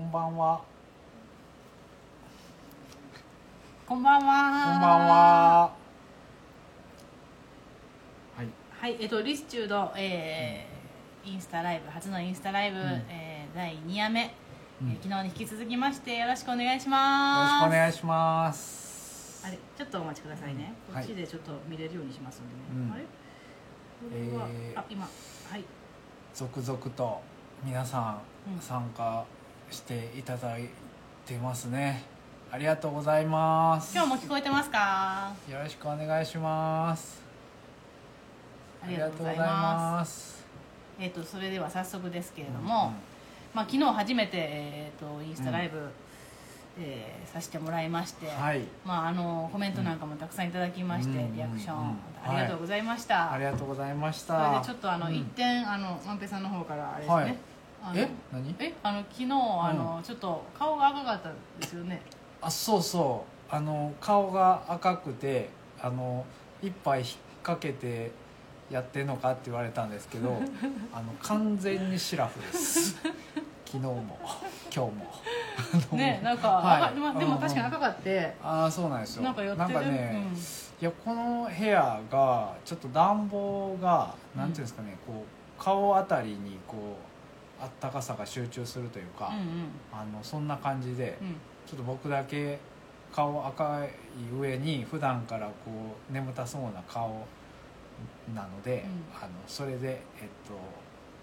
[0.00, 0.62] こんばんは
[3.86, 4.64] こんばんは。
[4.72, 4.98] こんばん。
[5.06, 5.72] は
[8.34, 14.34] はいはい、えっとリスチュード、えーインスタライブ初のインスタライブ、んえー第2夜目、
[14.80, 17.64] うんえー昨日に引き続きましてよろしくお願いしよろします。
[17.64, 20.72] くお願いしますあれちょっとお待ちくださいね。
[20.88, 22.60] うんこっちでちょっと見れるようにしますんでね。
[22.74, 23.04] うんあれ？
[23.04, 25.10] これは、えーあ今は
[25.58, 25.64] い。
[26.32, 27.20] 続々と
[27.62, 29.22] 皆さうんん参加
[29.70, 30.68] していただい
[31.26, 32.02] てますね。
[32.52, 33.94] ありがとうございます。
[33.94, 35.32] 今日も聞こえてますか？
[35.48, 37.22] よろしくお願いします。
[38.82, 40.10] ありがとうございます。
[40.10, 40.44] す。
[40.98, 42.92] えっ、とそれでは早速ですけれども、
[43.54, 45.78] まあ昨日初めてえっ、とインスタライブ、
[46.80, 48.62] えーさせてもらいまして、はい。
[48.84, 53.32] まああのコメントなんかもたくさんいただきまして、うんリアクション、うんうんありがとうございました。
[53.32, 55.14] ありがとうございましそれたでちょっとあの、うん。
[55.14, 57.14] 一点あの万平さんの方からあれですね。
[57.14, 57.36] はい
[57.94, 58.08] え？
[58.32, 58.54] 何？
[58.58, 58.74] え？
[58.82, 62.02] あの昨日あの、ちょっと顔が赤かったんですよね。
[62.42, 63.54] あそうそう。
[63.54, 66.24] あの顔が赤くてあの
[66.62, 67.08] 一杯引っ
[67.42, 68.12] 掛けて
[68.70, 70.40] やってんのかって言われたんですけど
[70.94, 72.96] あの完全にシラフです。
[73.66, 74.18] 昨日も
[74.64, 74.92] 今日も。
[75.10, 76.82] あ のねなんか、はい。
[76.84, 79.22] 赤まあでもうん確かに赤かって、ああそうなんですよ。
[79.22, 79.92] なんか寄ってる。
[79.92, 80.22] ね、
[80.80, 87.09] いやこの部屋がちょっと暖房がなんていうんですかね、こう顔あたりにこう
[87.60, 89.42] あったかさが集中するというか、うん、うん。
[89.42, 89.48] うん
[89.92, 91.34] あのそんな感じで、うん。
[91.66, 92.58] ちょっと僕だけ
[93.12, 93.90] 顔赤い
[94.38, 95.52] 上に普段からこ
[96.10, 97.26] う眠たそうな顔
[98.34, 99.22] なので、うん。
[99.22, 100.54] あのそれでえっと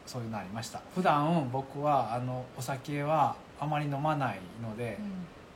[0.06, 0.82] そういうのありました。
[0.96, 4.98] 普段僕はあのお酒はあまり飲まないので、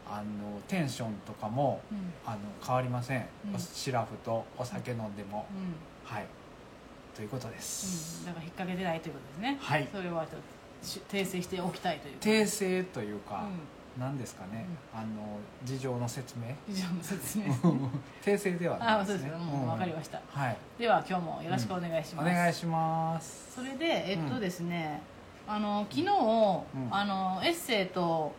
[0.09, 1.97] あのテンションとかもうん。
[1.97, 3.59] うんあの変わりません、うん。
[3.59, 5.75] シラフとお酒飲んでも、うん。
[6.03, 6.25] はい。
[7.15, 9.57] ということです、うん、だから引っ掛けてないということですね。
[9.59, 9.87] はい。
[9.91, 10.60] それはちょっと。
[10.60, 12.17] し訂正しておきたいという。
[12.19, 13.45] 訂正というか、
[13.97, 16.55] う何ですかね、あの事情の説明ん。
[16.69, 17.45] 以上の説明。
[18.23, 19.37] 訂正ではないあ、そうですか。
[19.37, 20.17] もうわかりましした。
[20.19, 22.25] たはいでは今日もよろしくお願いしおます。
[22.33, 25.01] 願いしますそれでえっとうんですね、
[25.47, 28.31] あの昨日、んあのエッセイと、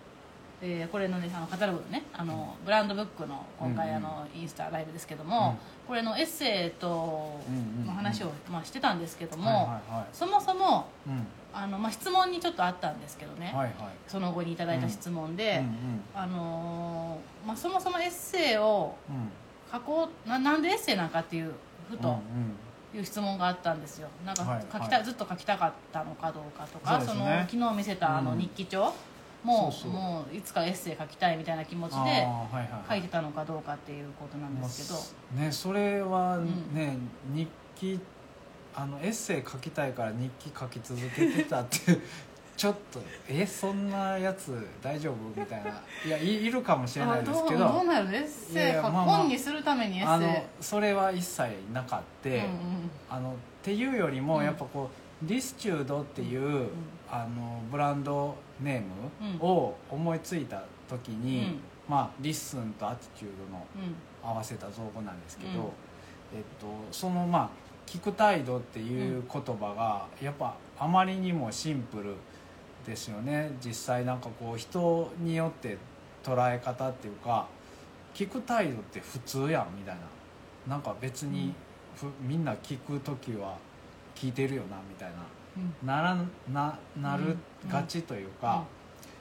[0.64, 7.40] えーこれのねあのカタログのねあのブランドブックの今回、あのインスタライブですけども、これのエッセイと
[7.84, 9.80] の話を、まあ、してたんですけども、
[10.12, 11.26] そもそもうん。
[11.54, 13.54] あの、まあ、質問にちょっとあったんですけどね、
[14.08, 15.62] その後にいただいた質問で、
[16.14, 19.28] あのーまあ、そもそもエッセイをうん。
[19.72, 21.52] 書こうななんでエッセイなんかっていう
[21.90, 22.20] ふと
[22.94, 24.08] いう質問があったんですよ。
[24.24, 28.38] なんかはい書きた、はいずっと書きたかったのかどうかとかそ,、の昨日見せたあのうん。
[28.38, 28.92] 日記帳
[29.44, 32.22] もそうもういつかエッセイ書きたいみたいな気持ちではいはい
[32.54, 32.68] はい。
[32.90, 36.74] 書いてたのかどうかっていうことなんですけど、ねそれはん。
[36.74, 36.96] ね、
[37.34, 38.00] 日記
[38.74, 41.78] あのエッセイ書きたいから日記書き続けてたって
[42.56, 45.70] ちょっとえそんなやつ大丈夫みたいな。
[46.06, 47.66] いやいいるかもしれないですけど。
[47.66, 48.14] あどうどうなる？
[48.16, 49.16] エッセイいやいや書まあまあ。
[49.18, 50.42] 本にするためにエッセイ。
[50.62, 52.50] それは一切なかって、うんうん
[53.10, 54.90] あのっていうよりも、うんやっぱこ
[55.24, 56.68] う listude っていう、
[57.08, 59.38] あのブランドネーうん。
[59.38, 61.60] ムを思いついた時に、うん。
[61.88, 63.94] まあ listen と attitude のうん。
[64.22, 65.58] 合わせた造語なんですけど、うん
[66.34, 67.50] えっと、そのまあ
[67.86, 72.14] 聞く態度っていう言葉がやっぱあまりにもシンプル
[72.86, 73.50] ですよね。
[73.64, 75.76] 実際なんかこう人によって
[76.24, 77.46] 捉え方っていうか
[78.14, 80.02] 聞く態度って普通やんみたいな。
[80.68, 81.52] なんか別に
[81.96, 83.56] ふ、みんな聞く時は
[84.14, 85.16] 聞いてるよなみたいな。
[85.16, 85.41] うん
[85.84, 86.16] なら
[86.52, 87.36] ななる
[87.68, 88.64] がちというか、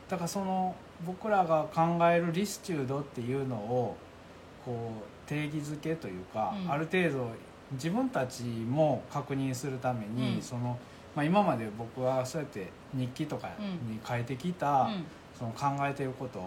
[0.09, 0.75] だからその
[1.05, 3.95] 僕らが考えるリスチュードっていうのを
[4.65, 6.71] こう定義づけというか、うん。
[6.71, 7.31] ある程度
[7.73, 10.41] 自分たちも確認するために、うん。
[10.41, 10.77] その
[11.15, 13.49] まあ、今まで僕はそうやって日記とか
[13.89, 15.05] に書いてきた、うん。
[15.37, 16.39] その考えてること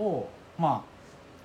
[0.00, 0.28] を、
[0.58, 0.97] まあ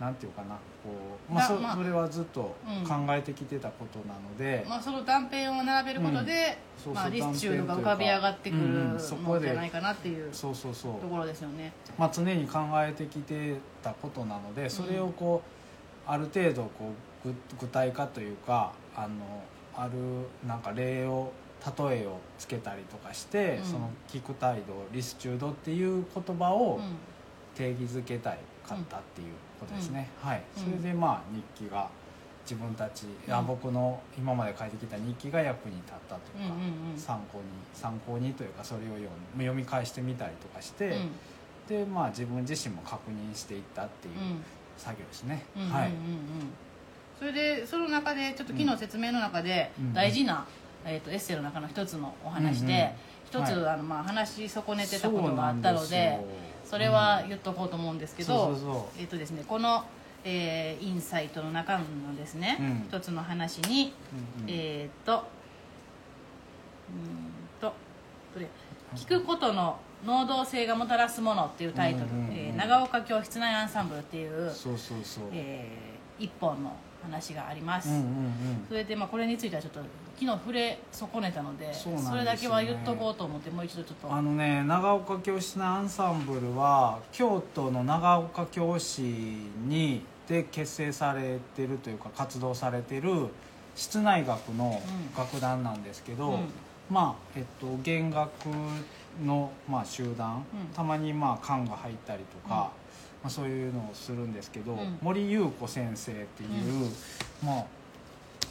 [0.04, 0.90] なんていうかなこ
[1.30, 11.00] う、まあそなまあそれはずっとうん考えてきてたことなので、まあ、その断片を並べることで、そうそうまあ、リスチュードが浮かび上がってくるうんうんそこでのじゃないかなっていうそうそうそう。
[11.00, 11.72] ところですよね。
[11.98, 15.42] まあ、常に考えてきてたことなのでそれをこ
[16.08, 16.92] う、ある程度こ
[17.26, 19.42] う具具体化というかあの
[19.74, 19.94] ある
[20.46, 21.32] なんか例を
[21.80, 23.66] 例えをつけたりとかして、うん。
[23.66, 26.84] その聞く態度リスチュードっていう言葉をうん。
[27.56, 29.28] 定義づけたいかったっていう
[29.60, 30.42] ことですね、はい。
[30.58, 30.64] うん。
[30.64, 31.90] それでまあ日記が
[32.44, 33.48] 自分たち、あうん。
[33.48, 36.98] 僕の今まで書いてきた日記が役に立ったというか、うんうんうん。
[36.98, 37.44] 参考に
[37.74, 39.02] 参考にというかそれを読
[39.36, 41.12] み読み返してみたりとかして、うん。
[41.68, 44.44] でまあ自分自身も確認していったっていううん。
[44.78, 46.02] 作業ですね、うんはい、うんうん。
[46.02, 46.24] うん
[47.20, 50.46] それでその中でちょっと昨日説明の中でうん大事な、
[50.84, 52.68] えー、とエッセイの中の一つのお話うんうん。
[52.68, 52.96] で
[53.26, 53.74] 一つ、はい。
[53.76, 56.20] あのまあ話し損ねてたことがあったので
[56.74, 59.84] そそれは言っとこうと思うんですけど、えっ、とですねこの、
[60.24, 62.86] えーインサイトの中のですね、うん。
[62.90, 63.94] 一つの話に、
[64.40, 64.50] うんうん。
[64.50, 65.22] えっ、とうーん
[67.62, 67.68] と
[68.34, 68.48] これ
[68.96, 72.34] 聞くことの能動性がもたらすものっていうタイトル、うんうんうん。
[72.34, 78.66] えー長岡教室内アンサンブルっていう、そうそうそう、えー一本の話があります、うんうんうん。
[78.68, 79.80] それでまあこれについてはちょっと
[80.16, 81.74] 昨日触れ損ねたのでね。
[82.16, 84.14] れだけは言っとこうと思ってもう一度ちょっと。
[84.14, 93.28] あのね長岡教師のアンサンブルは京都の長岡教師にで結成されてるというか活動されてる
[93.76, 94.82] 室内楽の
[95.18, 96.40] 楽団なんですけど、うん。
[96.90, 98.30] まあえっと弦楽
[99.24, 100.74] の、まあ、集団、うん。
[100.74, 102.72] たまにまあ管が入ったりとか、
[103.24, 104.98] まあ、そういうのをするんですけど、うん。
[105.02, 106.92] 森優子先生っていう、
[107.44, 107.66] まあ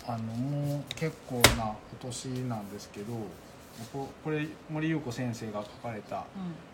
[0.06, 3.12] あのもう結構なお年なんですけど
[3.92, 6.24] ここれ森優子先生が書かれた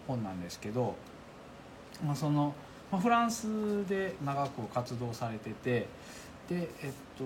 [0.07, 0.95] 本なんですけど、
[2.05, 2.55] まあ、その、
[2.91, 5.87] まあ、フランスで長く活動されてて
[6.49, 7.25] でえっと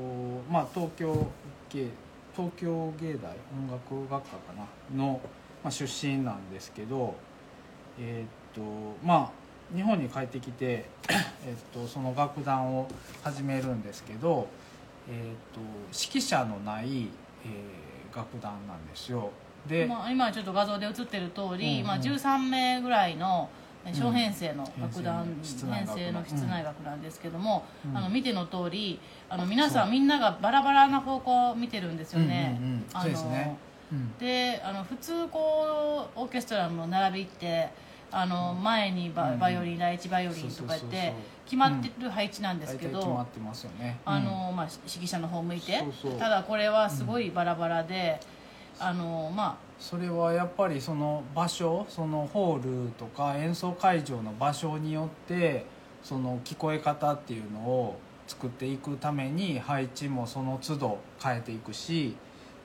[0.50, 1.26] まあ東京
[1.70, 1.88] 芸
[2.34, 4.66] 東京芸大音楽学科かな
[4.96, 5.20] の、
[5.62, 7.14] まあ、出身なんですけど
[8.00, 8.60] えっと
[9.04, 9.41] まあ
[9.74, 12.88] 日本に帰ってきて、 えっと、その楽団を
[13.22, 14.48] 始めるんですけど、
[15.08, 17.08] えっと、指揮者のない、
[17.44, 19.30] えー楽団なんですよ。
[19.66, 21.86] で、まあ、今ちょっと画像で映ってる通り、うんうん。
[21.86, 23.48] まあ、13名ぐらいの
[23.92, 27.96] 小編成の楽団、編成の室内編楽成の室内楽なんですけども、うん。
[27.96, 32.58] あの見ての通りあの皆さんみんながバラバラな方向を見てるんですよね。
[32.60, 32.84] うんうんうん。
[32.92, 33.56] あのそうですね。
[33.92, 34.18] うん。
[34.18, 37.70] であの普通こうオーケストラの並びって
[38.12, 39.38] あの前にバうん。
[39.38, 41.12] バイオリン第一バイオリンとか言って
[41.44, 43.98] 決まってる配置なんですけ大体決まどってますよね。
[44.04, 45.82] あの、まあ、指揮者の方向いて
[46.18, 48.20] ただこれはすごいバラバラで、
[48.78, 55.66] あのまそれはやっぱりその場所そのホールとか演奏会場の場所によって
[56.02, 62.16] その聞こえ方っていうのを作っていくために配置もその都度変えていくし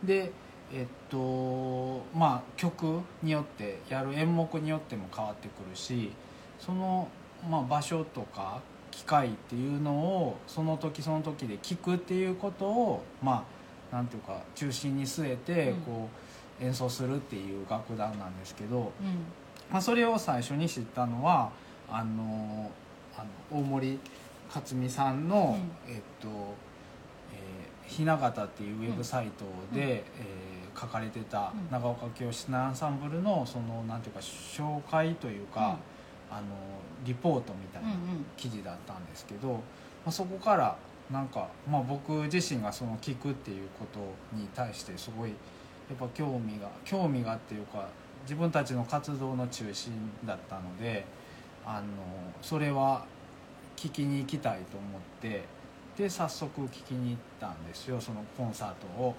[0.04, 0.32] で
[0.74, 6.12] えっとまあ曲によってやる演目によっても変わってくるし
[6.60, 7.08] その、
[7.50, 8.62] まあ、場所とか
[8.92, 13.46] 機会っていうのをその時その時で聞くっていうことをま
[13.92, 15.82] あなんていうか中心に据えてうん。
[15.82, 16.28] こう
[16.60, 19.16] 演奏するっていう楽団なんですけど、あ、うん、
[19.72, 21.52] まあ、それを最初に知ったのは
[21.90, 22.72] あの
[23.16, 24.00] あの大森
[24.52, 26.28] 克美さんの、うえっと
[27.34, 29.90] えーひな形っていうウェブサイトで、うん。
[29.90, 30.47] えー
[30.80, 31.72] 書かれてたうん。
[31.72, 35.78] 長岡教室のアンサンブルのそのなんていうか紹介というか、
[36.30, 36.44] あの
[37.06, 38.26] リポートみたいなうんうん。
[38.36, 39.60] 記事だったんですけど、ま
[40.08, 40.76] あ、そこから
[41.12, 44.00] なんか、まあ、僕自身がその聞くっていうこと
[44.36, 45.36] に対してすごいや
[45.96, 47.88] っぱ興味が興味がっていうか
[48.24, 49.94] 自分たちの活動の中心
[50.26, 51.06] だったので
[51.66, 51.86] あの
[52.42, 53.06] それは
[53.78, 55.44] 聞きに行きたいと思って
[55.98, 59.16] で早速聞きに行ったんですよそのコンサートを。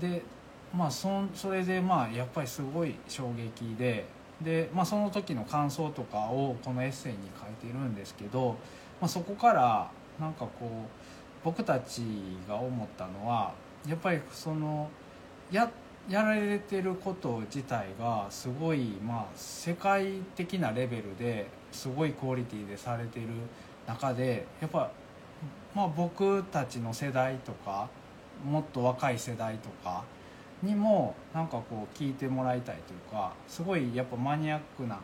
[0.00, 0.22] で
[0.74, 4.04] まあそそれでまあやっぱりすごい衝撃で
[4.42, 8.56] で、まあ、その時の感想とかをこのエッセイに書いてるんですけど、
[9.00, 10.70] まあ、そこからなんかこう
[11.44, 12.02] 僕たち
[12.48, 13.52] が思ったのは
[13.88, 14.88] やっぱりその
[15.50, 15.70] や
[16.08, 23.26] やられてること自体がすごいまあ世界的なレベルですごいクオリティでされてる
[23.86, 24.90] 中でやっぱ
[25.74, 27.88] まあ僕たちの世代とか
[28.44, 30.04] もっと若い世代とか
[30.62, 35.00] にもなんかこう聞いてもらいたいというかすごいやっぱマニアックな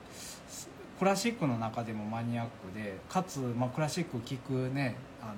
[0.98, 5.34] クラシックの中でもマニアックでかつ、まあ、クラシック聴くねあの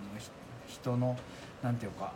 [0.66, 1.16] 人の
[1.62, 2.12] なんていうか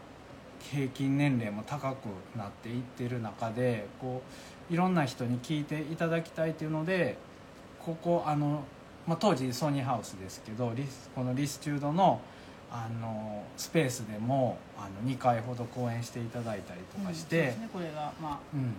[0.61, 2.06] 平均年齢も高く
[2.37, 4.23] なっていってる中でこ
[4.71, 7.16] ういろんな人に聞いていただきたいというので
[7.80, 8.62] ここあの、
[9.06, 10.73] まあ、当時ソニーハウスですけど
[11.14, 12.21] このリスチュードの
[12.75, 18.75] あのスペースでもあの2回ほど公演していただいたりとかしてうんそうです、ね、これが、まあ、うん。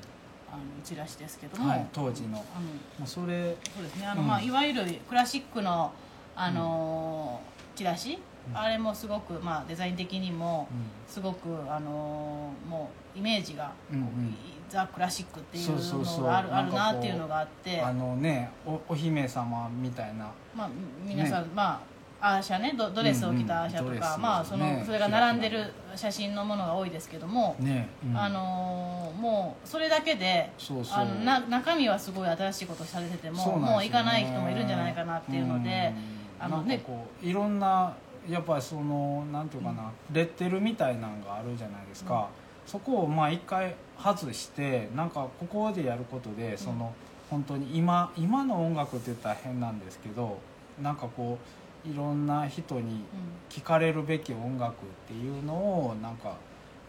[0.53, 2.37] あのチラシですけども、はい当時の。
[2.55, 4.05] あのもうそれそうですね。
[4.05, 4.27] あの、うん。
[4.27, 5.91] まあ、いわゆるクラシックの、
[6.35, 8.19] あのーチラシ、
[8.51, 8.57] うん。
[8.57, 10.67] あれもすごく、まあ、デザイン的にも
[11.07, 14.35] すごく、あのーもうイメージが、うんうん。
[14.69, 17.81] ザ・クラシックっていうのがあるあるなっていうのがあって。
[17.81, 20.31] あのねおお姫様みたいな。
[20.55, 20.69] まあ、
[21.03, 21.92] 皆さん、まあ
[22.25, 24.81] アーシャねドドレスを着たアーシャとか、うんうんまあその、ね。
[24.85, 28.17] それが並んでる写真のものが多いですけども、ね、うん。
[28.17, 30.49] あのーもうそれだけで
[30.91, 33.55] あのな中身はすごい新しいことされててもね。
[33.57, 35.93] もう行かない人もいるんじゃないかなっていうので、
[36.39, 36.45] うん。
[36.45, 36.81] あのね。
[37.21, 37.93] いろんな
[38.29, 42.29] やっぱりそのなんていうかな、レッテルみたいなのがあるじゃないですか、
[42.65, 46.93] そこをまあ一回外してなんかここでやることでその、
[47.29, 50.37] 本当に今今の音楽って言ったら変なんですけど
[50.81, 53.03] なんかこういろんな人に
[53.49, 54.73] 聴かれるべき音楽っ
[55.07, 56.35] ていうのをなんか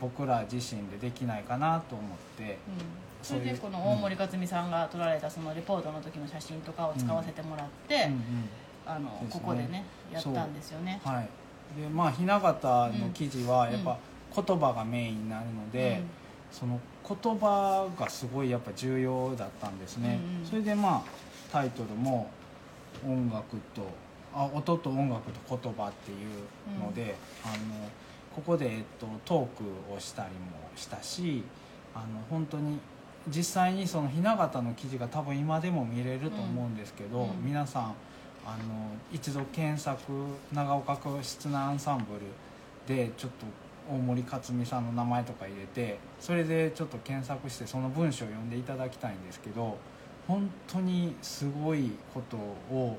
[0.01, 2.59] 僕ら自身でできないかなと思ってうん。
[3.23, 8.21] それでこの大森克美さんが撮られたそのレポートの時の写真とかを使わせてもらって、うんうん
[8.87, 9.83] あのここでね
[10.13, 11.01] やったんですよね。
[11.03, 11.81] はい。
[11.81, 13.97] でまあ雛形の記事はやっぱ
[14.37, 16.03] 言葉がメインになるので、
[16.53, 20.47] その言葉がすごいやっぱ重要だったんですね、うんうん。
[20.47, 21.03] それでまあ
[21.51, 22.29] タイトルも
[23.07, 23.83] 「音楽と
[24.35, 27.15] あ音と音楽と言葉」っていうので、
[27.45, 27.55] あの
[28.35, 31.45] ここで、えっと、トークをしたりもしたし
[31.95, 32.79] あの本当に
[33.29, 37.31] 実際にその雛形の記事が多分今でも見れると思うんですけど、うん。
[37.31, 37.95] うん皆さん
[38.47, 40.13] あの一度検索
[40.53, 42.21] 長岡教室のアンサンブル
[42.87, 43.47] でちょっと
[43.91, 49.79] 大森克美さんの名前とか入れてそれでちょっと検索してその文章を読んでいただきたいんですけど
[50.27, 52.99] 本当にすごいことを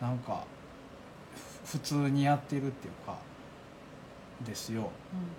[0.00, 0.59] なんかふ
[1.70, 3.16] 普通にやってるっていうか
[4.44, 4.90] ですよ。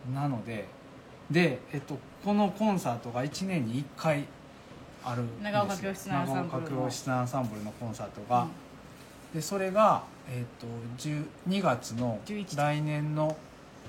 [0.07, 0.15] うん。
[0.15, 0.67] なので
[1.29, 4.25] で、えっと、このコンサートが1年に1回
[5.03, 5.51] あるんですよ。
[5.51, 6.51] 長岡教室のアンサンブルの。
[6.51, 8.47] 長岡教室のアンサンブルのコンサートが、
[9.33, 13.35] でそれが、えっと、10 2月の11来年の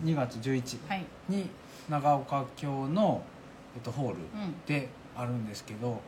[0.04, 1.49] 2月11はい、に
[1.88, 3.22] 長岡京の、
[3.75, 4.54] えっと、ホールうん。
[4.66, 6.00] であるんですけど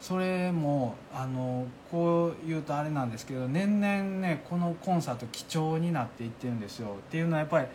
[0.00, 6.96] それもあのこう言うとあれなんですけど年々ねこのコンサート貴重になっていってるんですよ。
[6.98, 7.66] っていうのはやっぱり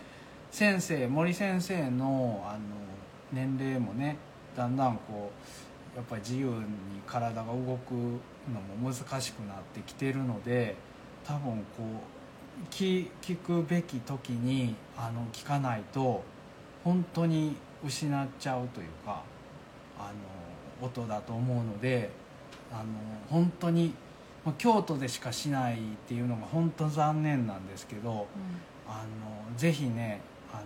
[0.51, 2.59] 先生森先生のあの
[3.31, 4.17] 年齢もね
[4.55, 5.31] だんだんこ
[5.93, 6.55] うやっぱり自由に
[7.07, 10.75] 体が動くのも難しくなってきてるので
[11.25, 16.23] 多分こう聞聞くべき時にあの聞かないと
[16.83, 19.23] 本当に失っちゃうというか
[19.97, 20.40] あの
[20.81, 22.09] 音だと思うので
[22.71, 22.83] あの
[23.29, 23.93] 本当に
[24.43, 28.27] まあ京都でしかしないっていうのが本当残念なんですけど
[28.87, 29.03] あ
[29.51, 30.21] のぜひね
[30.51, 30.63] あの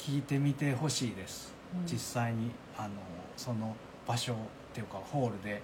[0.00, 1.86] き聞いてみてほしいです、うん。
[1.86, 2.90] 実際にあの
[3.36, 3.74] その
[4.06, 4.36] 場所っ
[4.72, 5.60] ていうかホールでうん。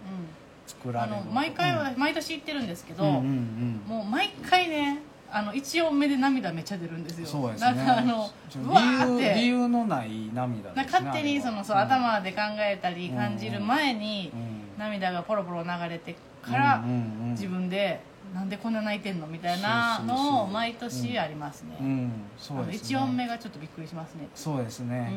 [0.64, 1.98] 作られるあの毎回は、うん。
[1.98, 3.82] 毎年行ってるんですけど、うんうんうん。
[3.88, 5.00] もう毎回ね
[5.34, 7.26] あの一音目で涙めっちゃ出るんですよ。
[7.26, 7.74] そうですね。
[7.74, 8.30] なんかあの
[8.64, 14.62] うわーっ理由理て由のない涙ですね勝手にそのそう、頭で考えたり感じる前にうんうん。
[14.78, 17.30] 涙がポロポロ流れてから、うんうんうん。
[17.32, 18.00] 自分で
[18.34, 22.12] なんでこんな泣いてんのみたいなのを毎年ありますね、うん。
[22.38, 22.74] そうですね。
[22.74, 24.28] 一音目がちょっとびっくりしますね。
[24.34, 25.12] そうですね。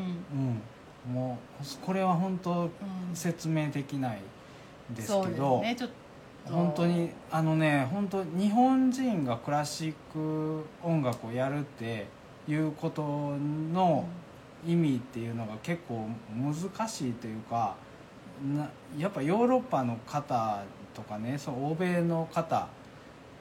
[1.08, 2.70] うん、もうこれは本当うん。
[3.14, 4.20] 説明できない
[4.92, 5.76] ですそうですけど、ね。
[5.76, 5.96] ちょっと
[6.50, 12.08] 本当にあのね本当日本人がクラシック音楽をやるって
[12.48, 13.36] いうこと
[13.74, 14.08] の
[14.66, 17.76] 意味っていうのが結構難しいというか
[18.56, 22.68] なやっぱヨーロッパの方とかねそう欧米の方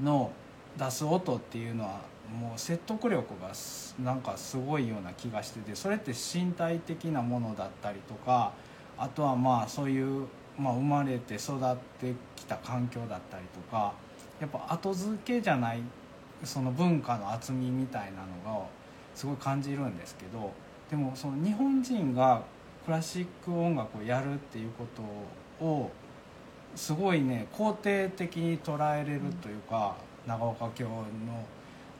[0.02, 0.32] の
[0.78, 2.00] 出す音っていうのは
[2.40, 8.52] もう説得力がすなんかすごいような気がしててそれって身体的なものだったりとか
[8.96, 10.26] あとはまあそういう、
[10.58, 13.92] まあ、生まれて育ってきた環境だったりとか
[14.40, 15.80] やっぱ後付けじゃない
[16.44, 18.66] その文化の厚みみたいなのが
[19.14, 20.52] すごい感じるんですけど
[20.90, 22.42] でもその日本人が
[22.84, 24.87] クラシック音楽をやるっていうこ
[25.61, 25.90] とを
[26.75, 29.96] すごいね肯定的に捉えれるというか、
[30.26, 30.92] 長岡京の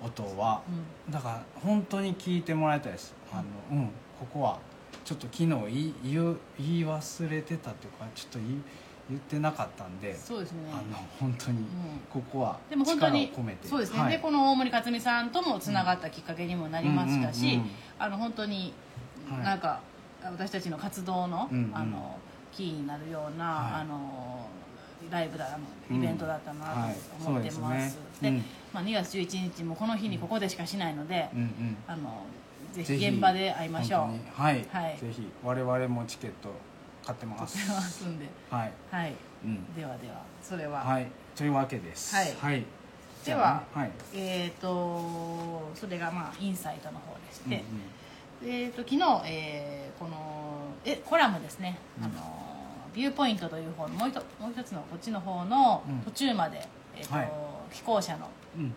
[0.03, 0.63] 音は。
[1.07, 1.13] うん。
[1.13, 3.15] だから本当に聞いてもらいたいです。
[3.33, 3.87] あのうん
[4.19, 4.59] ここは
[5.05, 6.37] ちょっと昨日言い言
[6.79, 8.63] い忘れてたというかちょっと言い
[9.11, 10.59] 言ってなかったんでそうですね。
[10.73, 11.65] あの本当にうん
[12.11, 13.69] ここはでも本当力をに込めて。
[13.69, 14.13] そうですね、はい。
[14.13, 17.61] でこの大森克美さんともつながったきっかけにもなりましたし、
[17.99, 18.73] あの本当に
[19.29, 19.45] はい。
[19.45, 19.81] なんか
[20.25, 21.77] 私たちの活動の,、うんうん。
[21.77, 22.19] あの
[22.51, 23.83] キーになるような、はい。
[23.83, 24.49] あの
[25.11, 25.59] ライブだ
[25.91, 28.31] イベントだったなはいと思ってます,、で
[28.73, 31.29] まあ、2月11日もこの日にここでしかしないので、
[31.87, 32.25] あの
[32.75, 34.43] ぜぜひひ現場で会いましょう。
[34.43, 34.99] はい、はい。
[34.99, 36.51] ぜひ我々もチケット
[37.07, 38.27] 買ってま撮ってすますんで。
[38.51, 39.13] はい、はい。
[39.45, 41.07] うん、ではではそれは、はい。
[41.37, 42.17] というわけです。
[42.17, 42.59] はい。
[42.59, 42.65] い、
[43.23, 43.91] じでははい。
[44.15, 47.65] えっ、とそれがまあインサイトの方でして、
[48.43, 50.17] うんえー、と昨日、えーこの
[50.85, 52.05] えコラムですね、うん。
[52.07, 52.15] あの
[52.93, 56.01] ビューポイントという方のもう一もう一つのこっちの方のうん。
[56.01, 56.67] 途中まで、
[56.97, 57.33] えーとはい。
[57.73, 58.63] 寄稿者のうん。
[58.65, 58.75] うん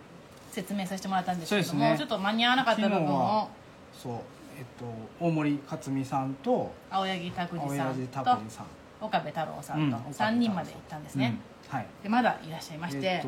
[0.50, 1.96] 説明させてもらったんですけども、ね。
[1.96, 3.48] ちょっと間に合わなかった部分を
[3.94, 4.14] そう
[4.58, 4.86] えっと
[5.20, 9.92] 大森克美さんと青柳拓青司さん柳と岡部太郎さうんん。
[9.92, 11.38] と3人まで行ったんですね、
[11.72, 11.88] うんはい。
[12.02, 13.28] でまだいらっしゃいまして、えっと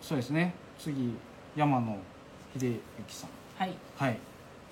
[0.00, 0.54] そうですね。
[0.78, 1.14] 次
[1.54, 1.96] 山野
[2.58, 3.30] 秀幸さん。
[3.58, 3.74] はい。
[3.96, 4.18] はい。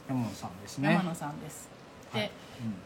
[0.08, 0.90] 山野さんですね。
[0.92, 1.68] 山野さんです、
[2.12, 2.30] で、はい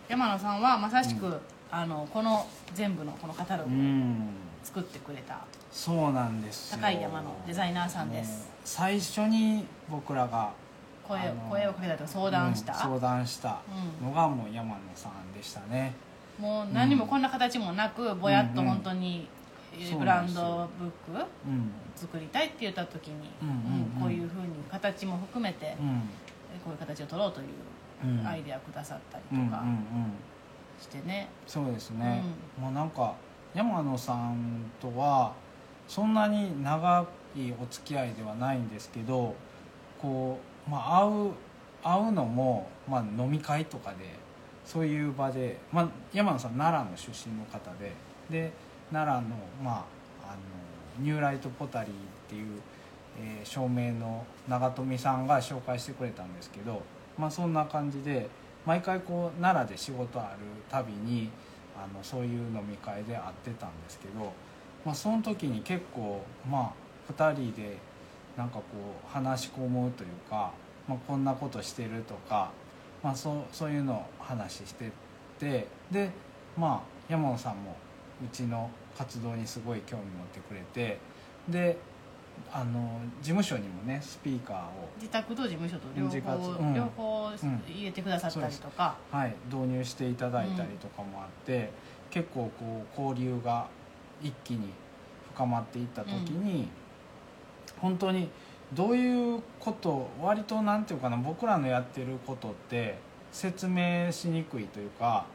[0.09, 4.29] 山野さんはまさしく、あのこの全部のこのカタロうグをん。
[4.65, 5.38] 作ってくれた。
[5.71, 6.79] そうなんですよ。
[6.81, 8.50] 高い山のデザイナーさんです。
[8.65, 10.53] 最初に僕らが
[11.07, 11.19] 声
[11.51, 13.59] 声をかけたとか相談した、うん相談した。
[14.03, 15.95] のがもう山野さんでしたね、
[16.39, 19.29] もう何もこんな形もなくぼやっと本当に
[19.99, 21.71] ブランドブックうん。
[21.95, 23.61] 作りたいって言った時に、うんうんうん。
[23.95, 25.77] うんこういうふうに形も含めて、
[26.65, 28.27] こういう形を取ろうといううん。
[28.27, 29.79] アイデアくださったうんうんりとかうん。
[30.81, 32.23] してね、そうですね、
[32.61, 33.15] もうなんか
[33.55, 35.33] 山野さんとは
[35.89, 39.35] そんなに長いお付き合いではないんですけど
[39.99, 41.30] こう、まあ、会う
[41.82, 43.96] 会うのも、まあ、飲み会とかで
[44.64, 47.92] そういう場で、まあ、山野さん奈良の出身の方で
[48.28, 48.52] で
[48.92, 49.87] 奈良の,、ま
[50.25, 51.96] あ、あのニューライトポタリーっ
[52.28, 52.61] ていう、
[53.18, 56.82] えー照明の長富さんが紹介してくれたんですけど、
[57.16, 58.28] まあ、そんな感じで
[58.66, 61.30] 毎回こう奈良で仕事あるたびに
[61.76, 64.32] あのそういう飲み会で会ってたんですけど、
[64.85, 66.75] まあ、その時に結構ま
[67.08, 67.78] あ2人で
[68.37, 68.62] なんかこ
[69.05, 70.52] う話し込むというか、
[70.88, 72.50] まあ、こんなことしてるとか、
[73.02, 74.90] まあ、そうそういうのを話して
[75.38, 76.11] てで
[76.57, 77.76] まあ山野さんも
[78.25, 80.99] うちの活動にすごい興味持ってくれて
[81.49, 81.76] で
[82.52, 86.75] あの事務所にもねスピーカーを自宅と事務所と両自方、活うん。
[86.75, 91.71] 両方入れてくださったりとか、はい、導入していただいたりとかもあって、
[92.11, 93.69] 結構こう交流が
[94.23, 94.71] 一気に
[95.35, 96.69] 深まっていった時に、
[97.80, 98.28] 本当に
[98.73, 102.99] どういうこと割となんていうかな僕らのやってることって
[103.30, 105.26] 説明しにくいというか、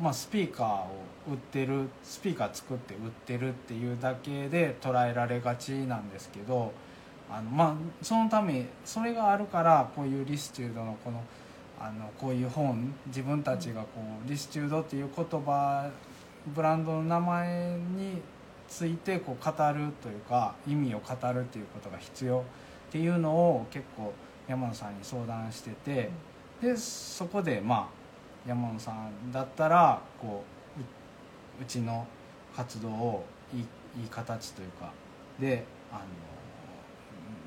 [0.00, 0.90] まあ、スピーカーを
[1.30, 6.72] 売ってるスピーカー作って売ってるっていうだけで捉えられがちなんですけど
[7.30, 11.22] あの、まあ、そのためそれがあるからこういうリスチュードのこの
[11.80, 13.88] あのこういう本自分たちがこ
[14.26, 15.88] うリスチュードっていう言葉
[16.48, 18.20] ブランドの名前に
[18.68, 22.42] ついてこう語るというか意味を語るっていうことが必要っ
[22.90, 24.12] ていうのを結構
[24.46, 26.10] 山野さんに相談してて
[26.60, 30.44] でそこでまあ山野さんだったらこ
[30.76, 32.06] うううちの
[32.54, 33.60] 活動をいい
[34.02, 34.92] いい形というか
[35.40, 36.02] であの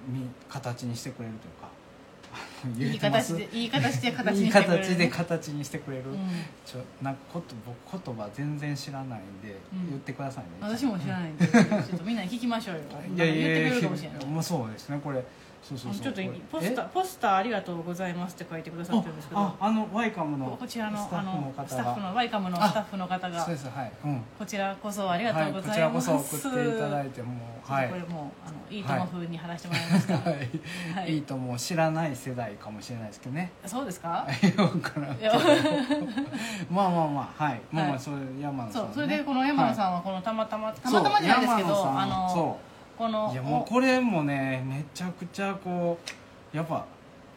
[0.07, 1.60] み形にしてくれるというか
[2.77, 6.17] いい形でいい形で形いいにしてくれる、形で形にしてくれる、うん。
[6.65, 7.55] ちょなんかこと
[7.89, 9.89] 僕言葉全然知らないんで、うん。
[9.89, 10.49] 言ってくださいね。
[10.61, 12.81] 私も知らないんで ちょっとみんなに聞きましょうよ。
[13.15, 14.25] いやいやいや言ってくれるかもしれない。
[14.25, 14.99] まあそうですね。
[15.03, 15.23] これ
[15.61, 16.01] そうそうそう。
[16.01, 16.21] ちょっと
[16.51, 19.55] ポスターポスターありがとうございますって書いてくださってるんですけど。
[19.59, 23.39] あのワイカムのこちらのスタッフのあの方スタッフがのワイカムのスタッフの方が。
[23.39, 24.21] そうですはい、うん。
[24.37, 27.33] こちらこそありがとうごはい、こちらざいます、こそ送っていただいても
[27.67, 27.89] うはい。
[27.89, 31.11] これもうあのいいとも風に話してもらいました、 は、はい。
[31.11, 33.51] いいいともう知らない世代かもしれないですけどね。
[33.65, 34.27] そうですか？
[34.55, 35.33] 分からんけど。
[36.69, 37.61] まあまあまあはい。
[37.71, 42.59] まあまあそれ山野さん、ね、そうそれでこの山野さんはこのたまたまたまたまじゃないですけどあのそ
[43.01, 45.97] このういやもうこれもねめちゃくちゃこ
[46.53, 46.85] うやっぱ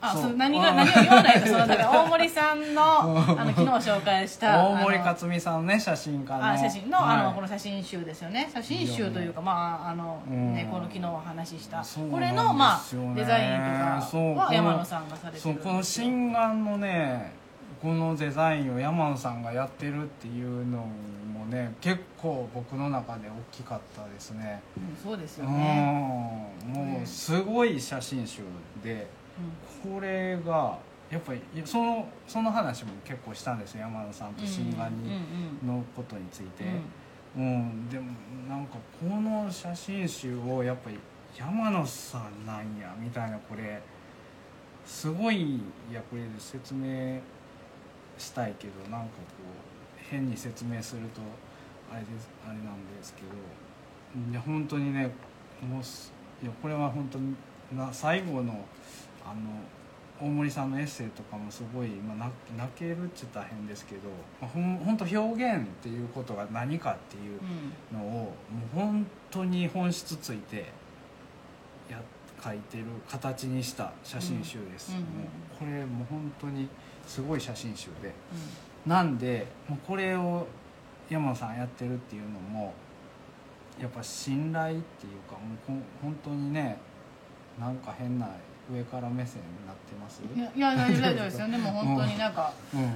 [0.02, 0.36] あそう。
[0.36, 7.16] 何が何を言わないとそのだから 大森さんの あの昨日紹介した大森克美さんね写真家のあ写真の,、はい。
[7.20, 8.50] あのこの写真集ですよね。
[8.52, 10.52] 写真集というかまああの、うん。
[10.54, 11.82] ねこの昨日お話しした。
[11.82, 12.80] そうこれのまあ
[13.14, 17.32] デザインとかは山野さんがされてそうるこの心眼のね
[17.84, 24.62] このデザインを山野さんがやってるっていうのもね結構僕の中で大きかったですね。
[24.74, 28.40] うんそうですうんよね、もうすごい写真集
[28.82, 29.06] で
[29.82, 30.78] これが
[31.10, 35.20] やっぱりそのその話も結構したんですよ山野さんと心眼に
[35.62, 36.64] うんのことについて。
[37.36, 37.44] うん。
[37.44, 38.12] うん、でも
[38.48, 40.98] なんかこの写真集をやっぱり
[41.36, 43.82] 山野さんなんやみたいなこれ
[44.86, 45.60] すごいい
[45.92, 47.20] やこれ説明
[48.18, 49.12] したいけどなんかこ
[49.44, 51.20] う変に説明すると
[51.92, 55.10] あれですあれなんですけどいや本当にね
[55.62, 57.34] もうすいやこれは本当に
[57.72, 58.64] な最後の
[59.24, 59.34] あの
[60.20, 64.02] 大森さんのエッセイとかもすごい、まあ、泣泣けるっちゃ大変ですけど、
[64.40, 67.40] まあ、ほん本当表現っていうことが何かっていう
[67.92, 68.30] うんのをも
[68.74, 70.72] う本当に本質ついて
[71.90, 72.00] や
[72.42, 75.02] 書いてる形にした写真集です、うんうん。
[75.02, 76.68] もうこれもう本当に
[77.06, 78.12] すごい写真集で。
[78.86, 80.46] うなんでもうこれを
[81.08, 82.74] 山野さんやってるっていうのも
[83.80, 86.78] やっぱ信頼っていうかもう本当にね
[87.58, 88.28] なんか変な
[88.72, 90.22] 上から目線になってます？
[90.22, 92.94] んいやいや大丈夫ですよでも本当になんか、うんうん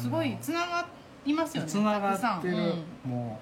[0.00, 0.86] すごいつなが
[1.26, 2.56] りますよねつながってる
[3.04, 3.38] うんも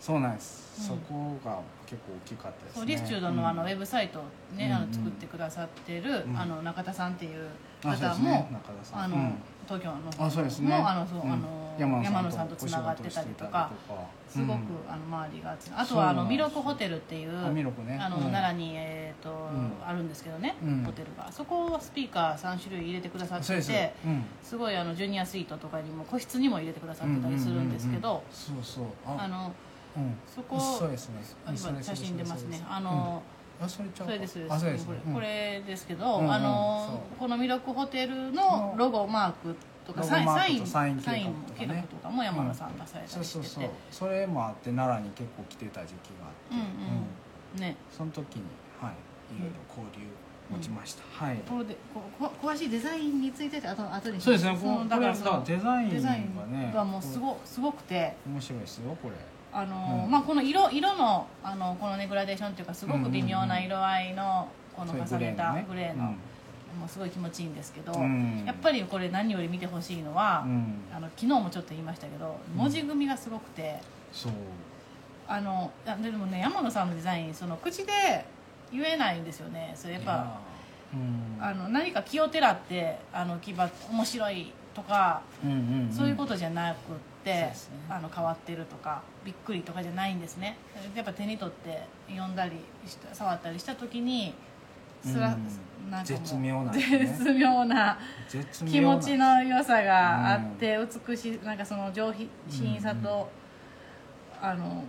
[0.00, 2.86] うそうなんです、うんそこが結構大きかったですね。
[2.86, 4.22] リスチュードのあのウェブブサイトを
[4.56, 6.36] ね、うんあの作ってくださってる、うん。
[6.36, 7.48] あの中田さんっていう
[7.82, 8.48] 方も、
[8.92, 9.34] あのうん。
[9.66, 10.76] 東京のあそうですね。
[10.76, 11.32] もあのそう、うん。
[11.32, 13.70] あの山山野さんとつながってたりとか
[14.28, 16.30] すごく、うんあの周りがあとはあのそうなんです。
[16.30, 17.42] ミロクホテルっていうあ
[18.08, 18.22] の、うん。
[18.32, 19.72] 奈良に、えーとん。
[19.86, 20.82] あるんですけどね、うん。
[20.84, 21.30] ホテルが。
[21.30, 24.24] そこはスピーカー3種類入れてくださっててうん。
[24.42, 28.84] すごいあのジュニアスイートとかにも個室にも入れてくださってたりするんですけど、そうそう。
[29.06, 29.52] ああのうん
[30.26, 31.16] そこそうですね。
[31.44, 32.64] あ今写真出ますね。
[32.68, 33.22] あの、
[33.60, 34.38] あそれちゃうです。
[34.46, 39.56] これ,、ですけど、あのこのミロクホテルのロゴマーク
[39.86, 47.60] とかロサインサインサイン計画とかも山野さんがされたそうそうりしてて、そうそれもあって奈良に結構来てた時期があって。
[47.60, 47.76] ね。
[47.90, 48.42] その時に
[48.80, 48.92] はい。
[49.34, 50.06] いろいろ交流
[50.48, 51.38] 持ちました、はい。
[51.48, 54.56] これでここ詳しいデザインについててあと後にそうですね。
[54.60, 58.14] このだからデザインがデザイねンがもうすごすごくて。
[58.26, 59.14] 面白いですよこれ
[59.56, 60.10] あの、うん。
[60.10, 66.04] まあ、この色色のあのこのねグラデーションっていうかすごく微妙な色合いのこの重ねたグレーの
[66.78, 68.44] もうすごい気持ちいいんですけど、うん。
[68.46, 70.74] やっぱりこれ何より見てほしいのは、うん。
[70.94, 73.80] あの昨日もちょっと言いましたけど文字組みがすごくて、
[74.12, 74.32] そう。
[75.26, 78.24] あのでもね山野さんのデザインその口で
[78.70, 79.72] 言えないんですよね。
[79.74, 80.38] それやっぱ
[81.40, 83.54] あの何か気をてらってあの牙
[83.90, 85.92] 面白いとか、うんうんん。
[85.92, 86.76] そういうことじゃなく
[87.26, 87.54] ね。
[87.90, 90.56] あの変わってるとかびっくりとかじゃないんですね。
[90.94, 92.52] やっぱ手に取って読んだり
[93.12, 94.34] 触ったりした時に
[95.04, 95.90] すら、うん。
[95.90, 96.80] なんか絶妙なね。
[96.80, 97.98] 絶妙な
[98.66, 100.44] 気持ちの良さがあうん。
[100.44, 102.12] って、美しいなんかその上
[102.48, 103.28] 品さと、
[104.40, 104.84] あの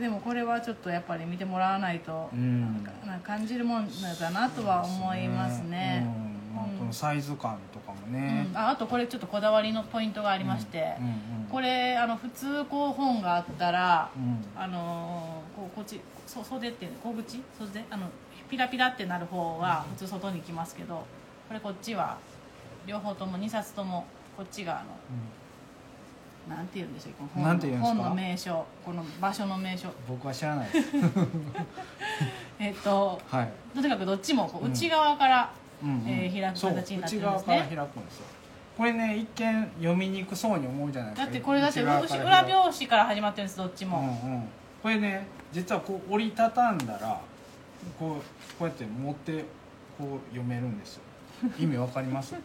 [0.00, 2.84] でもこれはちょっとやっぱり見てもらわないと、うん。
[3.06, 3.88] なんか感じるもん
[4.20, 6.06] だなとは思いますね。
[6.56, 6.78] うんまあうん。
[6.78, 8.56] このサイズ感とかもうねん。
[8.56, 11.16] ああとこれちょっとこだわりのポイントがありまして、うんうん
[11.50, 14.44] これあの普通こう本があったら、うん。
[14.60, 17.40] あのーこうこっちそ袖っていうの小口？
[17.58, 17.84] 袖？
[17.88, 18.08] あの
[18.50, 21.04] ピラピラってなる方は普通外に来ますけど
[21.48, 22.18] これこっちは
[22.86, 28.64] 両方とも2冊ともこっちがあのなんて言うんでしょうこの本本の名称。
[28.84, 29.88] この場所の名称。
[30.08, 30.88] 僕は知らないです。
[32.58, 33.52] えっとはい。
[33.74, 34.72] とにかくどっちもこううん。
[34.72, 38.24] 内側から、うんうんえー開く形になってるん内ですね側から開くんですよ。
[38.76, 41.24] これね一見読みにくそうに思うじゃないですか。
[41.26, 42.14] だってこれだって裏表
[42.74, 44.42] 紙から始まってるんですどっちも、うんうん、
[44.82, 47.20] これね実はこう折りたたんだら
[47.98, 48.20] こう
[48.58, 49.44] こうやって持って
[49.98, 51.02] こう読めるんですよ。
[51.58, 52.34] 意味わかります？
[52.34, 52.40] こ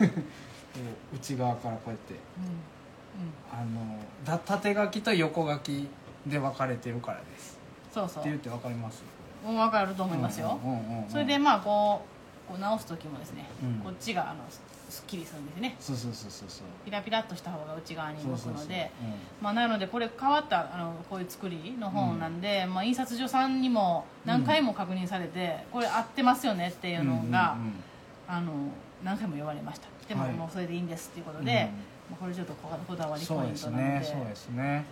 [0.00, 0.08] れ。
[1.14, 2.14] 内側からこうやって。
[2.14, 3.74] うん。
[3.74, 3.82] うん。
[3.86, 5.88] あのだ縦書きと横書き
[6.26, 7.58] で分かれてるからです。
[7.92, 8.22] そうそう。
[8.22, 9.02] って言って分かります？
[9.44, 11.10] もう分かると思いますよ、うんうんうんうん。
[11.10, 12.08] それでまあこう
[12.48, 13.84] こう直す時もですね、うん。
[13.84, 15.76] こっちがあのすすっきりするんですね。
[15.80, 16.66] そうそうそうそうそう。
[16.84, 18.90] ピラピラっとした方が内側に向くので
[19.42, 27.74] なのでこれ変わったあのこういう作りの本なんで、まあ、印刷所さんにも何回も確認されて、これ合ってますよねっていうのが、うんうんうん
[28.28, 28.52] あの
[29.04, 29.88] 何回も言われました。
[30.08, 30.32] でもはい。
[30.32, 31.44] もうそれでいいんですっていうことうん。
[31.44, 31.68] で、
[32.08, 34.84] まあこれちょっとここだわりポインそうですトなのでねそうですね。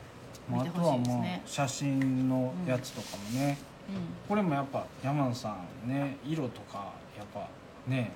[0.50, 3.58] まああ見てほしとはいもうですね写真のやつとかもね、
[3.88, 4.28] うん。
[4.28, 7.48] これもやっぱ山野さんね色とかやっぱ
[7.86, 8.12] ね。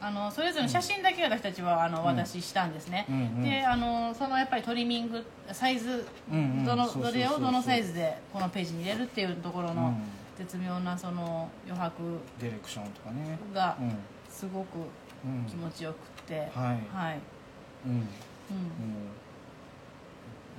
[0.00, 2.04] あのそれぞれの写真だけ私たちはあの、ん。
[2.04, 6.64] 私したんですね、うんうんであのそのやっぱりトリミングサイズうんうん。
[6.64, 7.12] どのそうそうそうそう。
[7.12, 9.96] どれをどのサイズでこのページに入れるっていうところのうん。
[10.38, 13.38] 絶妙なその余白ディレクションとかね。
[13.52, 13.92] がうん。
[14.30, 14.78] すごく
[15.24, 15.98] うん気持ちよくっ
[16.28, 16.48] て、はい。
[16.94, 17.18] はい。
[17.86, 17.92] うん。
[17.92, 17.98] うん。
[17.98, 18.08] も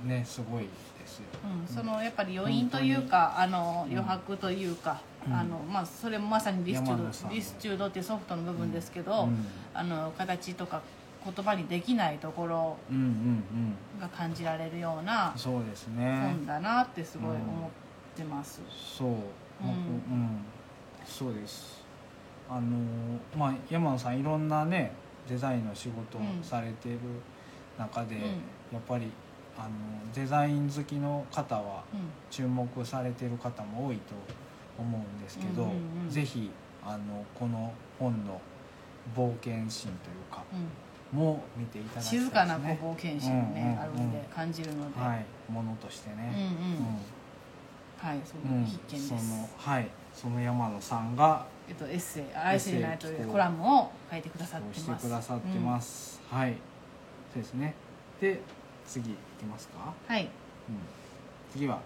[0.04, 1.24] うねすごいですよ。
[1.44, 9.46] うん、そのやっぱり余韻というかあのうん余白というか、うんあのまあ、それもまさにリスチュードリスチュードっていうソフトの部分ですけど、うん。
[9.74, 10.80] あの形とか
[11.22, 12.76] 言葉にできないところ
[14.00, 16.20] が感じられるようなそうですね。
[16.22, 17.70] 本だなってすごい思っ
[18.16, 20.44] てます、そう、うん、うん、
[21.04, 21.84] そうです。
[22.48, 22.60] あの
[23.36, 24.92] まあ山野さんいろんなね
[25.28, 26.98] デザインの仕事をうんされてる
[27.78, 28.22] 中で、うん。
[28.22, 29.10] やっぱり
[29.58, 29.68] あの
[30.14, 32.00] デザイン好きの方はうん。
[32.30, 34.14] 注目されてる方も多いと
[34.80, 36.50] 思うんですけど、うんうんうんぜひ
[36.82, 38.40] あのこの本の
[39.14, 41.18] 冒険心というかうん。
[41.18, 42.24] も見ていただきたいですね。
[42.24, 43.80] 静かな冒険心がね、うんうんうん。
[43.80, 46.32] あるので感じるので、はいものとしてうんね、
[48.00, 48.08] うん。
[48.08, 48.64] はいそううん。
[48.64, 55.02] 必見です、はいその山野さんがえっと、エッセイ「愛せれない」というコラムを書いてくださってます。
[55.02, 56.54] てくださってます、はい。
[57.32, 57.74] そうですね。
[58.20, 58.40] で
[58.86, 60.24] 次いきますか、うんはい。
[60.24, 60.30] うん、
[61.52, 61.80] 次は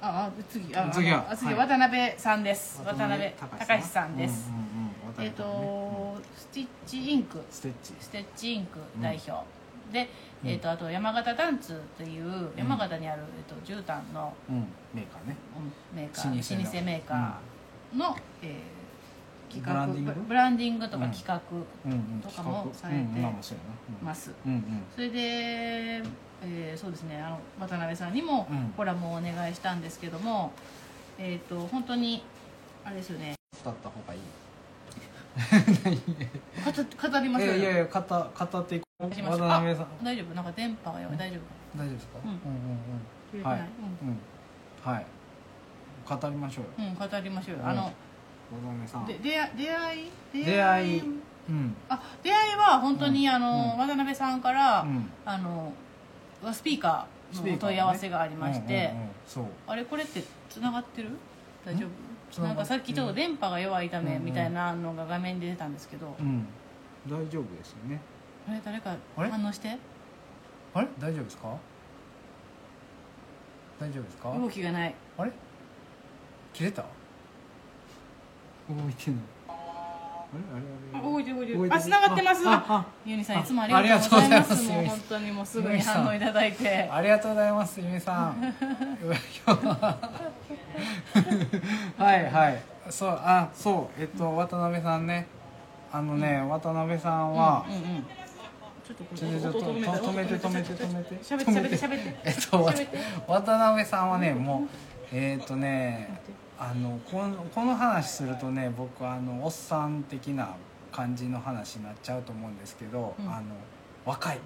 [0.00, 1.68] ああ次あ次はあ次はい。
[1.68, 2.80] 渡辺さんです。
[2.84, 4.16] 渡辺隆さん。
[4.16, 5.50] です、うんうんえっ、辺さん。
[5.58, 7.42] ねとスティッチインク。
[7.50, 7.94] ステッチ。
[8.00, 9.44] ステッチインク代表、
[9.92, 10.08] で、
[10.44, 14.66] えー、とあと山形ダンツという山形にある、えー、と絨毯のうん。
[14.94, 15.36] メーカーね。
[15.92, 16.24] うんメーカー。
[16.28, 17.98] 老舗メーカー。
[17.98, 18.78] の、えー
[19.50, 19.86] 企画。
[19.86, 20.86] ブランディング？
[20.90, 21.10] とかうん。
[21.10, 21.40] 企画
[21.86, 23.00] うんうんとかもされて
[24.02, 24.52] ます、うん。
[24.52, 24.82] うん。
[24.94, 26.02] それで、
[26.42, 27.20] えーそうですね。
[27.20, 28.72] あの渡辺さんにもうん。
[28.76, 30.52] コラムをお願いしたんですけども、
[31.18, 32.22] えっ、と本当に
[32.84, 33.34] あれですよね。
[33.64, 34.20] 語った方がいい。
[36.64, 39.04] 語語りますよいやいやいや語語っていこう。
[39.08, 39.84] 渡辺さん。
[39.84, 40.34] あ大丈夫？
[40.34, 41.16] なんか電波が弱い。
[41.16, 41.38] 大丈
[41.76, 42.18] 大丈夫ですか？
[42.24, 42.30] うん。
[42.30, 42.38] うん
[43.42, 43.66] 夫はいうん。
[44.08, 44.14] うん。
[44.14, 44.92] うん。
[44.92, 45.06] はい。
[46.08, 46.88] 語りましょうよ。
[46.90, 47.68] うん、語りましょうよ、うん。
[47.68, 47.92] あの渡
[48.72, 49.06] 辺さん。
[49.06, 50.10] で出会出会い？
[50.44, 51.00] 出会い。
[51.48, 51.76] うん。
[51.88, 53.34] あ出会いは本当に、うん。
[53.34, 53.78] あの、うん。
[53.78, 55.10] 渡辺さんから、うん。
[55.24, 55.72] あの
[56.52, 59.08] スピーカーのお問い合わせがありまして、うんうんうん
[59.66, 61.10] あれこれってつながってる？
[61.64, 61.86] 大丈
[62.32, 62.42] 夫？
[62.42, 64.24] なんかさっきちょっと電波が弱いためうんうん。
[64.24, 66.46] みたいなのが画面で出たんですけど、うん。
[67.06, 68.00] 大丈夫ですよね。
[68.48, 69.76] あれ誰か反応して。
[70.74, 70.88] あれ？
[70.98, 71.56] 大丈夫ですか？
[73.78, 74.38] 大丈夫ですか？
[74.38, 74.94] 動きがない。
[75.18, 75.32] あれ？
[76.54, 76.82] 切れた？
[76.82, 76.88] 動
[78.88, 79.20] いてんの。
[79.20, 79.37] あれあれあれあ動い
[81.70, 82.42] あ繋がってます。
[82.46, 84.68] ああユニさんあいつもありがとうございます。
[84.68, 86.88] もう本当にもうすぐに反応いただいて。
[86.90, 88.54] ありがとうございますゆみさん。
[91.96, 92.62] はいはい。
[92.90, 94.02] そうあそう。
[94.02, 95.26] えっと渡辺さんね。
[95.90, 97.64] あのね、渡辺さんは、
[98.86, 102.20] ちょっとこちょちょちょと止めて止めて止めて喋って喋って喋って。
[102.24, 102.62] えっと
[103.26, 104.68] 渡辺さんはねもう
[105.12, 106.20] えっとね
[106.60, 110.56] あのこのこの話するとね僕あのおっさん的な
[110.90, 113.28] 感じの話になっちゃうと思うんですけど、うん。
[113.28, 113.54] あの
[114.04, 114.40] 若い。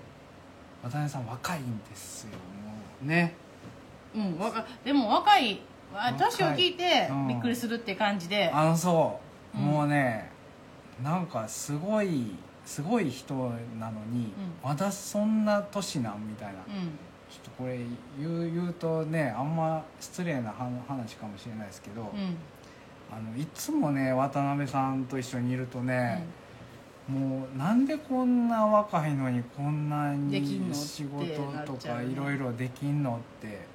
[0.82, 3.34] 渡辺さん若いんですよもうね。
[4.14, 5.62] うんわかでも若い
[6.18, 7.28] 年を聞いてうん。
[7.28, 9.18] びっくりするって感じで、あのそ
[9.54, 9.64] う、うん。
[9.64, 10.30] もうね
[11.02, 12.34] なんかすごい
[12.66, 13.34] すごい人
[13.78, 14.32] なのに、うん。
[14.62, 16.90] まだそんな年なんみたいな、うん
[17.32, 17.78] ちょっとこれ
[18.18, 22.36] 言う言うとねあんま失礼な話話かもしれないですけど、うん。
[23.10, 26.24] あのいつもね渡辺さんと一緒にいるとね、
[27.06, 31.26] もうなんでこんな若いのにこんなに仕事
[31.66, 33.16] とかいろいろできんの？
[33.16, 33.66] って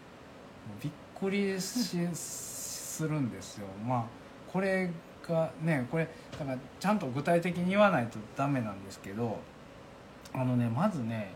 [0.81, 3.67] びっくりし するんですよ。
[3.87, 4.03] まあ
[4.51, 4.89] これ
[5.27, 9.37] がねこれだからちゃんと具体的に言わないとダメなんですけど
[10.33, 11.35] あのねまずね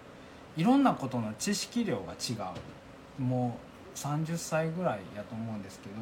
[0.57, 2.33] いろんなことの知識量が違
[3.19, 3.21] う。
[3.21, 3.57] も
[3.95, 5.95] う30歳ぐらいやと思うんですけど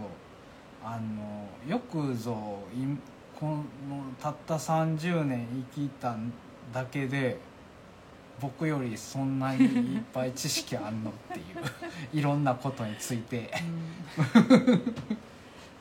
[0.83, 2.85] あのよくぞい
[3.37, 3.63] この
[4.21, 6.15] たった30年生きた
[6.73, 7.37] だけで
[8.39, 11.45] 僕よりそんなにいっぱい知識あんのっていう
[12.17, 13.51] いろんなことについて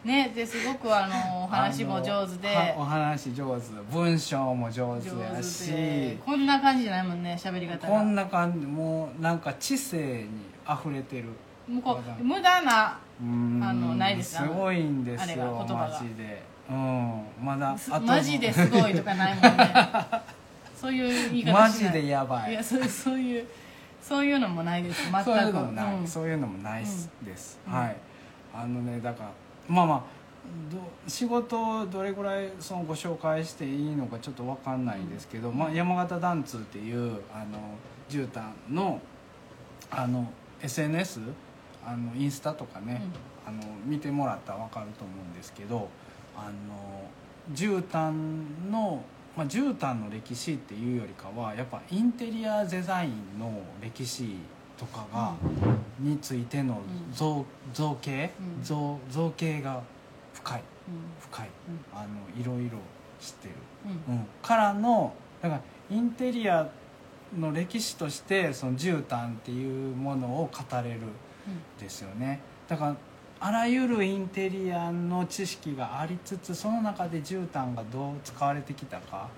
[0.05, 2.75] ねですごくあのお話も上手で。
[2.77, 5.73] お話上手文章も上手やし。
[5.73, 6.19] で。
[6.25, 7.95] こんな感じじゃないもんね喋り方が。
[7.95, 10.29] こんな感じもうなんか知性に
[10.69, 11.25] 溢れてる。
[11.69, 13.61] もうこう無駄なうん。
[13.63, 15.89] あのないですすごいんですあれよが言葉が。
[15.91, 16.43] マジで。
[16.71, 17.23] うん。
[17.43, 19.75] まだすあとマジですごいとかないもんね。
[20.81, 21.93] そういう言い方マしない。
[21.93, 22.53] ジでやばい。
[22.53, 23.47] いやそうそういう
[24.01, 25.03] そういうのもないです。
[25.11, 25.25] 全く。
[25.25, 26.07] そういうのもない、うん。
[26.07, 27.59] そういうのもないです、です。
[27.67, 27.75] うん。
[27.75, 27.97] はい。
[28.55, 29.31] あのねだから
[29.69, 30.03] まあまあ
[30.73, 37.59] ど仕事をどれぐらいそのご紹介していいのかちょっと分かんないですけど、まあ、山形ダンツっていうあの
[38.09, 39.01] 絨毯の
[39.91, 41.21] あの SNS
[41.87, 43.01] あのインスタとかね、
[43.47, 45.89] あの見てもらったら分かると思うんですけど
[46.37, 47.09] あの
[47.55, 49.03] 絨毯の、
[49.37, 54.37] まあ、絨毯の歴史っていうよりかはやっぱインテリアデザインの歴史
[54.79, 55.35] とかが、
[55.99, 57.15] についてのうん。
[57.15, 58.63] 造造形、うん。
[58.63, 59.83] 造造形が
[60.33, 60.59] 深い。
[60.59, 60.65] うん。
[61.21, 61.49] 深い、
[61.93, 62.79] あのいろいろ
[63.21, 63.55] 知ってる、
[64.09, 64.15] うん。
[64.15, 65.13] うん、からの
[65.43, 65.61] だから
[65.91, 66.69] インテリア
[67.39, 71.01] の歴史としてその絨毯っていうものを語れる
[71.79, 72.41] ですよね。
[72.69, 72.97] だから
[73.41, 79.29] あらゆるインテリアの知識がありつつその中で絨毯がどう使われてきたか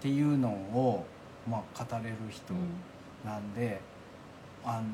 [0.00, 1.06] っていうのを、
[1.48, 2.52] まあ、語れる人
[3.24, 3.80] なんで、
[4.64, 4.84] あの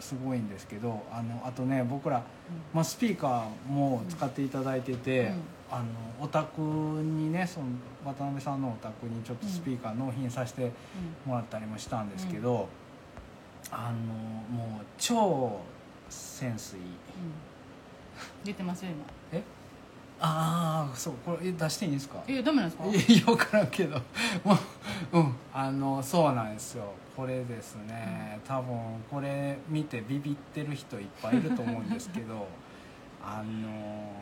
[0.00, 2.22] すごいんですけどあのあとね僕ら、
[2.72, 5.34] まあ、スピーカーも使っていただいてて、うん。
[5.72, 5.84] あの
[6.20, 7.66] お宅にねその
[8.04, 10.72] 渡辺さんのお宅にちょっとスピーカー納品させて
[11.24, 12.68] もらったりもしたんですけど、
[13.70, 14.12] あの
[14.52, 15.60] もう超
[16.08, 16.82] センスいい
[18.42, 19.04] 出てますよ今。
[19.30, 19.42] え？
[20.22, 22.22] ああそうこれえ出していいんですか？
[22.28, 23.12] えダメなんですか？
[23.12, 23.96] いや分からんけど。
[24.44, 24.54] も
[25.12, 25.34] ううん。
[25.52, 26.84] あのそうなんですよ。
[27.16, 28.76] これですね、多分
[29.10, 32.46] これ見てビビってる人いっぱいいると思うんですけど。
[33.22, 33.68] あの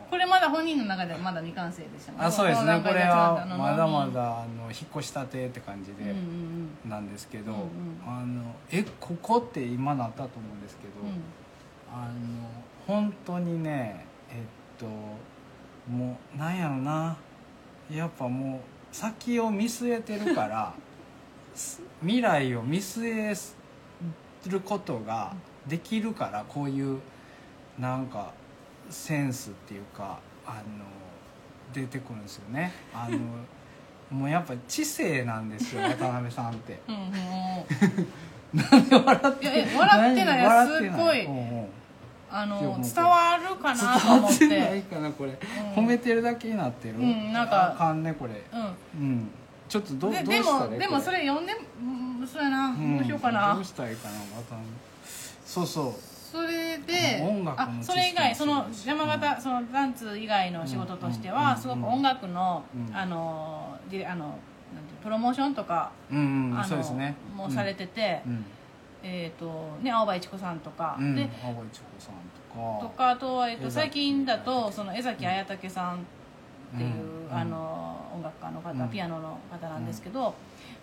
[0.09, 2.81] これまだ本人の中ではまだ未完成でしたもんあそうですね。
[2.85, 6.13] これはまだまうんだあの引っ越したてって感じで
[6.85, 7.65] なんですけど、うんうん。
[8.05, 11.21] あのえここって今なったと思うんですけど、うん。
[11.89, 12.13] あの
[12.85, 14.85] 本当にねえっと
[15.89, 17.17] もうなんやろな。
[17.91, 18.59] やっぱもう
[18.95, 20.73] 先を見据えてるから
[21.55, 25.33] す 未来を見据えることが
[25.67, 26.99] できるからこういう
[27.79, 28.31] なんか
[28.89, 30.85] センスっていうかあの
[31.73, 32.71] 出てくるんですよね。
[32.93, 33.19] あの
[34.09, 36.79] もうやっぱ知性なんですよ渡辺さんって。
[36.87, 38.09] うんうん。
[38.59, 40.45] なんで笑ってい笑ってない。
[40.45, 41.25] 笑ってすっごい。
[41.25, 41.78] うんうん
[42.31, 45.35] あの伝わるか伝なと思っわってないてかなこれ、ん。
[45.75, 48.33] 褒めてるだけになってる、うんなんかあかんねこれ。
[48.33, 48.37] う
[48.99, 49.29] うん。
[49.67, 52.65] ちょっとどんでどうでもしたらいいでもそれ読んでうんそうやな。
[52.67, 52.97] うん。
[52.97, 53.53] どうしようかな。
[53.55, 54.55] どうしたらいいかなまた。
[55.45, 55.93] そうそう。
[56.31, 62.95] それで音楽のあそれ以外もその山形そのダンツ以外の仕事としてうんはすごく音楽のうん。
[62.95, 64.39] あのであのなんてい
[64.99, 66.57] うプロモーションとかうんうん。
[66.57, 67.15] あのそうですね。
[67.35, 68.45] もうされててうん
[69.03, 70.97] えっとね青葉一子さんとか。
[70.99, 72.87] うんで青葉一子さんとか。
[72.87, 78.89] とかあとは、えっと、最近だとその江崎綾武さんっていう、うんあの音楽家の方、うん。
[78.89, 80.33] ピアノの方なんですけど、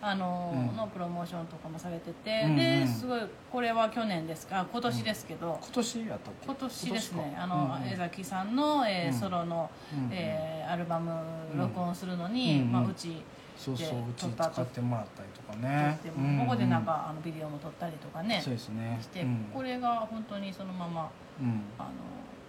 [0.00, 0.76] あのうん。
[0.76, 4.64] のプロモーションとかもされてて、ですごいこれは去年ですか？
[4.70, 6.46] 今年ですけど、今年やったっけ？
[6.46, 7.32] 今年ですね。
[7.36, 9.18] 今あの、江崎さんの、えーうん。
[9.18, 11.12] ソロの、うんえーアルバム
[11.56, 12.72] 録音するのに、うん。
[12.72, 13.22] まあ、うち
[13.56, 15.98] そうそうでうち使ってもらったりとか撮ね
[16.44, 18.98] ここでなんかあのビデオも撮ったりとかねそうですね。
[19.00, 19.50] して、うん。
[19.52, 21.62] これが本当にそのままうん。
[21.78, 21.90] あの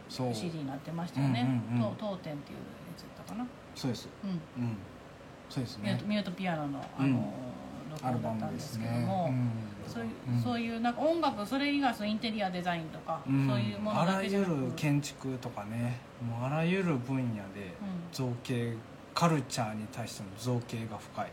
[0.10, 0.34] そう。
[0.34, 1.46] CD になってましたよね。
[1.72, 2.64] うんう当店っていうや
[2.98, 4.10] つやったかな、そうです。
[4.24, 4.30] うん。
[4.30, 4.34] う
[4.68, 4.78] ん。
[5.50, 6.02] そうですね。
[6.06, 7.34] ミュートピアノのあの、
[8.04, 9.34] アル音だったんでバムですすけども、
[9.88, 10.42] そういううん。
[10.42, 13.48] そういうなんか音楽それ以外そのインテリアデザインとか、うん。
[13.48, 14.52] そういうものあらゆだけじゃなく。
[14.52, 17.74] る建築とかねもうあらゆる分野で
[18.12, 18.76] 造形
[19.18, 21.32] カルチャーに対しての造形が深い。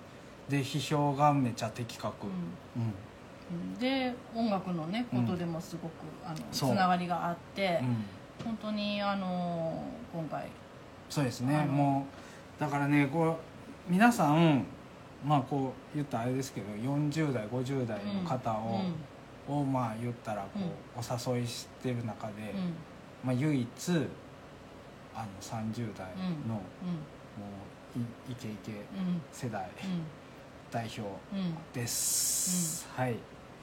[0.49, 2.27] で批評がめちゃ的確。
[2.27, 2.83] うん。
[2.83, 2.88] うん。
[2.88, 5.92] うんで音楽のねことでもすごく、
[6.25, 8.47] あのつながりがあって、うん。
[8.47, 10.49] 本当にあの今回。
[11.11, 11.66] そうですね。
[11.66, 12.07] も
[12.59, 13.37] うだからねこ
[13.88, 14.64] う皆さん
[15.23, 18.51] まあこう言ったらあれですけど40代50代の方
[19.47, 20.61] を,、をまあ言ったらこ
[20.97, 22.61] う、お誘いしてる中で、うん。
[22.61, 22.75] うん
[23.25, 23.68] まあ、唯一
[25.14, 26.09] あの30代
[26.49, 26.61] の、
[28.30, 29.22] イケイケうん。
[29.33, 29.68] 世代
[30.70, 31.09] 代表うん。
[31.09, 31.54] うん。
[31.72, 33.16] です、はい。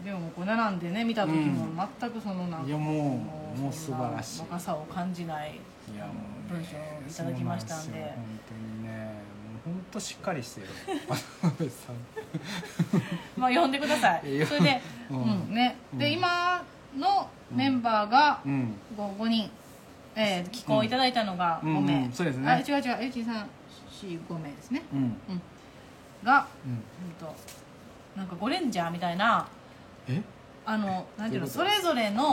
[0.03, 1.67] でもこう並んでね見た時も
[1.99, 3.21] 全くそのなんかいやも
[3.55, 4.41] うもう素晴らしい。
[4.41, 5.59] 若さを感じない
[5.93, 6.11] いやも
[6.49, 7.93] う、ね、文章をいただきましたんで。
[7.93, 8.89] 本当にね
[9.63, 10.67] もう本当しっかりしてる
[13.37, 14.21] まあ読んでください。
[14.45, 15.75] それで、ううんんね。
[15.93, 16.13] で、うん。
[16.13, 16.63] 今
[16.97, 18.73] のメンバーがうん。
[18.97, 19.51] 5 5人、
[20.15, 22.11] えー、寄稿いただいたのが5名、うんうん。
[22.11, 22.49] そうですね。
[22.49, 22.81] あ違う違う。
[22.81, 23.45] 1 2 3 4
[24.07, 24.83] 5名ですね。
[24.93, 25.17] うん。
[26.23, 26.71] が、うん。
[26.71, 26.79] うん
[27.19, 27.35] と
[28.15, 29.47] なんかゴレンジャーみたいな
[30.07, 30.21] え？
[30.63, 32.29] あのなんていうのそれぞれうんのう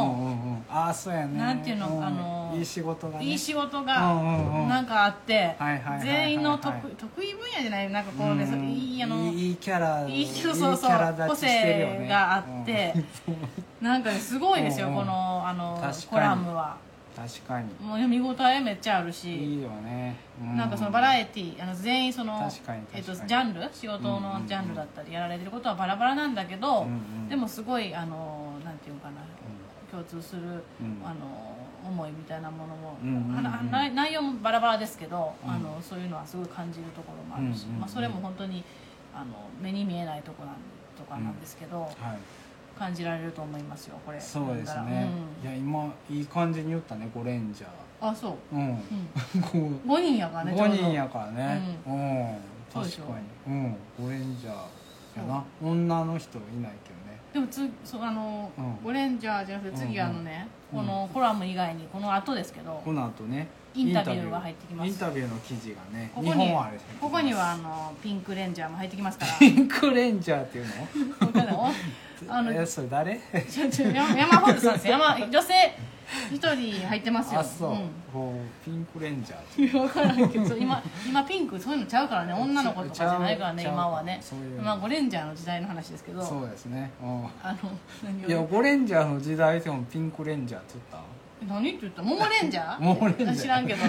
[0.48, 0.64] んうん。
[0.68, 1.38] ああそうやね。
[1.38, 2.04] なんていうのん。
[2.04, 3.24] あのいい仕事がね。
[3.24, 4.68] いい仕事うんがうんうん。
[4.68, 6.00] なんかあってはいはいはいはいはい。
[6.06, 10.72] 全員の得得意分野じゃないなんかこうねそいいあのいいいいキャラいいそうそう
[11.28, 12.94] 個性があって
[13.80, 14.98] なんかねすごいですようんうん。
[15.00, 16.06] このあの確かに。
[16.08, 16.76] コラムは
[17.18, 17.74] 確かに。
[17.80, 23.68] もう見応えめっちゃあるいしいよね、うなんかそのバラエティーあの全員その確かにえっとジャンル？
[23.72, 26.90] 仕事のジャンルだったりやられてることはバラバラなんだけどうんう
[27.26, 27.28] ん。
[27.28, 29.16] でもすごいあのなんていうのかな
[29.90, 30.42] 共通する
[30.80, 31.02] うん。
[31.04, 33.70] あの思いみたいなものも、うんうんうん。
[33.70, 35.50] 内内容もバラバラですけど、うん。
[35.50, 37.80] あのそういうのはすごい感じるところもあるし、うんうんうん。
[37.80, 38.62] まあ、それも本当に
[39.14, 40.56] あの目に見えないところなん
[40.96, 41.92] とかなんですけど、はい
[42.78, 44.20] 感じられると思いますよこれ。
[44.20, 45.02] そうです読んだら。
[45.02, 45.10] ね、
[45.42, 47.70] いや今いい感じに言ったねゴレンジャう
[48.06, 48.68] んあそう、ーうん。
[48.68, 49.48] うん、 こ
[49.84, 51.60] う5人やからねちょう5ど人やからね。
[51.86, 52.36] うん、
[52.72, 53.02] そうでしょ。
[53.02, 53.54] 確かに。
[53.54, 53.76] うん。
[54.00, 54.52] ゴレンジャー
[55.20, 55.44] やな。
[55.62, 57.18] 女の人いないけどね。
[57.32, 58.84] でもつそうあの、うん。
[58.84, 60.78] ゴレンジャーじゃなくて次うんうんあのね、うん。
[60.78, 64.88] このコラム以外にこの後ですけど、この後ねインタビューが入ってきます。
[64.88, 66.52] インタビューの記事がねここに
[67.00, 69.32] ここにはあのピンクレンジャーも入ってきますから。
[69.38, 71.72] ピンクレンジャーっていうの？
[72.28, 73.20] あのえそれ誰？
[73.32, 75.54] 山山ホールさんです山女性
[76.32, 77.40] 一人入ってますよ。
[77.40, 77.76] あそう、う
[78.64, 82.32] ピンクレンジャー分からんけど今今ピンクそういうのちゃうからね。
[82.32, 84.20] 女の子とかじゃないからね今はね。
[84.62, 86.24] まあゴレンジャーの時代の話ですけど。
[86.24, 86.90] そうですね。
[87.02, 87.24] うん。
[87.42, 87.70] あの
[88.02, 91.02] 何いやをゴレンジャーの時代でもピンクレンジャーって言っ
[91.46, 92.80] 何って言ったモモレンジャー？
[92.82, 93.32] モモレンジャー。
[93.32, 93.84] あ知らんけど。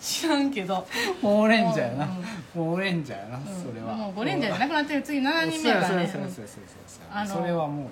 [0.00, 0.86] 知らんけど。
[1.20, 2.04] たモーレンジャーやな。
[2.06, 2.62] うん。
[2.62, 3.44] モーレンジャーやな、うん。
[3.44, 3.94] それは。
[3.94, 5.02] もうゴレンジャーじゃなくなってる。
[5.02, 6.42] 次7人目やからねそうやそそ
[7.28, 7.88] そそれはもうい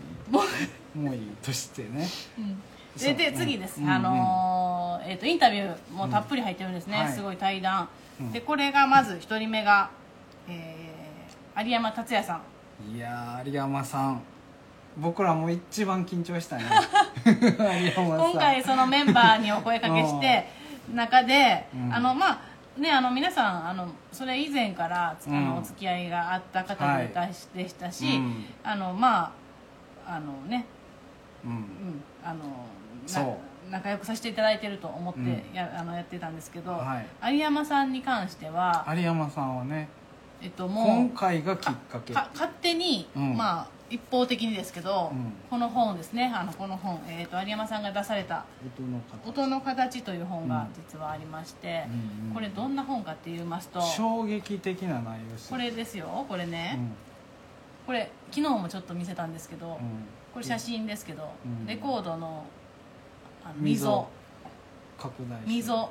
[1.01, 1.05] い。
[1.05, 1.15] もう。
[1.15, 2.09] いいとしてね。
[2.39, 2.63] うん。
[2.99, 3.89] でで次です、うん。
[3.91, 7.05] あのーえー、とインタビューもたっぷり入ってるんですね、うん。
[7.05, 7.13] はい。
[7.13, 7.89] すごい対談、
[8.21, 8.33] うん。
[8.33, 9.91] でこれがまず1人目が、
[10.49, 10.89] えー
[11.61, 12.41] 有山達也さ
[12.89, 12.97] ん。
[12.97, 14.23] いやー有山さん
[14.99, 16.65] 僕らも一番緊張したね
[17.95, 20.49] 今回そのメンバーにお声かけして
[20.95, 21.95] 中で、うん。
[21.95, 22.41] あのまあ
[22.81, 25.47] ねあの皆さんあのそれ以前からあうん。
[25.47, 28.45] のお付き合いがあった方はいででしたし、うん。
[28.65, 29.33] あのま
[30.07, 30.65] ああのね。
[31.45, 31.51] うん。
[31.53, 32.03] うん。
[32.25, 33.39] あの
[33.71, 35.55] 仲良くさせていただいてると思ってうん。
[35.55, 37.35] や,、あのやってたんですけど、はい。
[37.35, 39.89] 有山さんに関しては、有山さんはね
[40.41, 42.15] えっと、今もう回がきっかけ。
[42.15, 43.37] か勝手に、うん。
[43.37, 45.33] まあ一方的にですけど、うん。
[45.49, 46.33] この本ですね。
[46.35, 48.45] あのこの本、えっと有山さんが出された
[48.77, 49.29] 音の「形。
[49.29, 50.69] 音の形」という本がうん。
[50.75, 55.51] 実はありまして、うんうんこれどんな本かって言いますと衝撃的な内容です。
[55.51, 56.25] これですよ。
[56.29, 56.93] これね、うん。
[57.87, 59.77] これ昨日もちょっと見せたんですけど、うん。
[60.33, 61.67] これ写真ですけど、うん。
[61.67, 62.45] レコードの
[63.45, 63.87] あの溝。
[63.87, 64.09] 溝。
[64.99, 65.91] 拡大溝。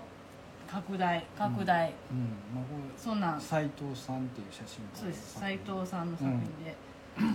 [0.67, 1.25] 拡大。
[1.37, 2.19] 拡大、うん。
[2.53, 3.37] まあこそんなん。
[3.37, 5.39] れ斎藤さんっていう写真家そうです。
[5.39, 6.75] 斉藤さんの作品で、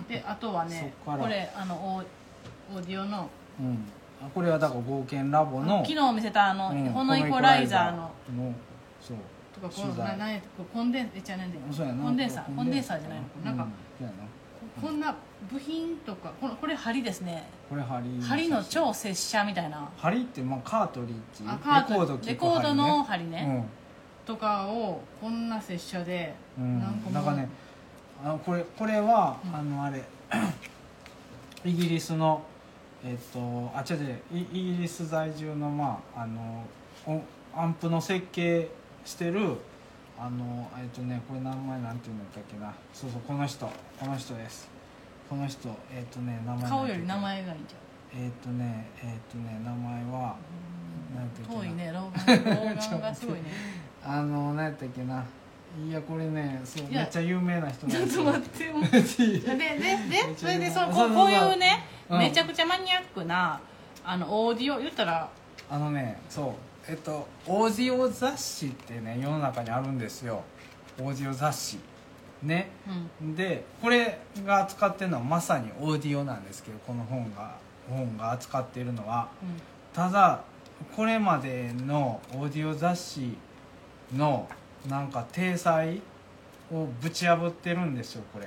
[0.09, 3.29] であとはねこれあのオーディオの。
[3.61, 3.79] うん。
[4.25, 5.85] あこれはだから冒険ラボの。
[5.85, 6.85] 昨日見せたあの、うん。
[6.91, 7.97] ホノイコライザーの。
[8.37, 8.55] の
[9.01, 9.17] そう。
[9.55, 10.07] とかこ取材。
[10.07, 11.19] うななんやこうコンデンコ
[12.11, 12.57] ンデンサー。
[12.57, 13.01] コンデンサー。
[13.01, 13.25] じゃないの？
[13.45, 14.15] なんか、うんそうやな。
[14.81, 15.15] こんな
[15.51, 17.45] 部品とかこのこれ針ですね。
[17.69, 18.21] これ針。
[18.23, 19.91] 針の超接写みたいな。
[19.99, 21.45] 針ってまあカートリッジ。
[21.47, 23.67] あカートレコード聞くレコードの針針ね、
[24.25, 27.49] とかをこんな接写で、うん、なんかね
[28.25, 30.03] あのこれこれは、うんあのあれ
[31.65, 32.43] イギリスの
[33.05, 33.39] えっと
[33.75, 36.65] あ違う違うイイギリス在住のまああの
[37.07, 37.21] お
[37.55, 38.69] アンプの設計
[39.05, 39.57] してる
[40.19, 42.73] あのえっとねこれ名前なんていうんだったっけな。
[42.93, 43.67] そうそうこの人
[43.99, 44.69] この人です。
[45.29, 47.75] この人えっとね名前顔より名前がいいじ
[48.15, 50.37] えっとねえっとね名前は
[51.17, 53.43] なんてゃんいう遠いね老眼老眼がすごいね。
[54.05, 55.25] あの何やったっけな
[55.89, 62.19] いやこれねそういやめっちゃ有名な人ちょっと待ってもう でででそれでそそうこういうね、うん。
[62.19, 63.59] めちゃくちゃマニアックな
[64.05, 65.29] あのオーディオ言ったら。
[65.71, 66.51] あのねそ
[66.89, 70.43] うえっとオーディオ雑誌ってね世の中にあるんですよ。
[70.99, 71.81] オーディオ雑誌。
[72.43, 72.69] ね。
[73.21, 73.35] うん。
[73.35, 77.57] でこれが扱ってるのはまさにオーディオなんですけどこの本が
[77.89, 79.29] 本が扱っているのは。
[79.95, 80.43] ただ
[80.95, 83.37] これまでのオーディオ雑誌
[84.15, 84.49] の
[84.89, 86.03] なんか体裁
[86.73, 88.47] をぶち破ってるんですよこれ。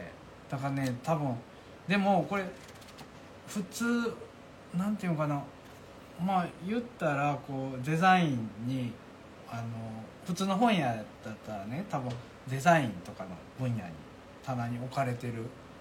[0.50, 1.36] だからね多分
[1.88, 2.46] でもこれ
[3.48, 4.14] 普通
[4.76, 5.42] なんていうのかな。
[6.24, 8.92] まあ言ったらこうデザインに
[9.50, 9.64] あの
[10.26, 12.12] 普通の本屋だったらね多分
[12.48, 13.30] デザインとかの
[13.60, 13.92] 分野に
[14.44, 15.34] 棚に置かれてる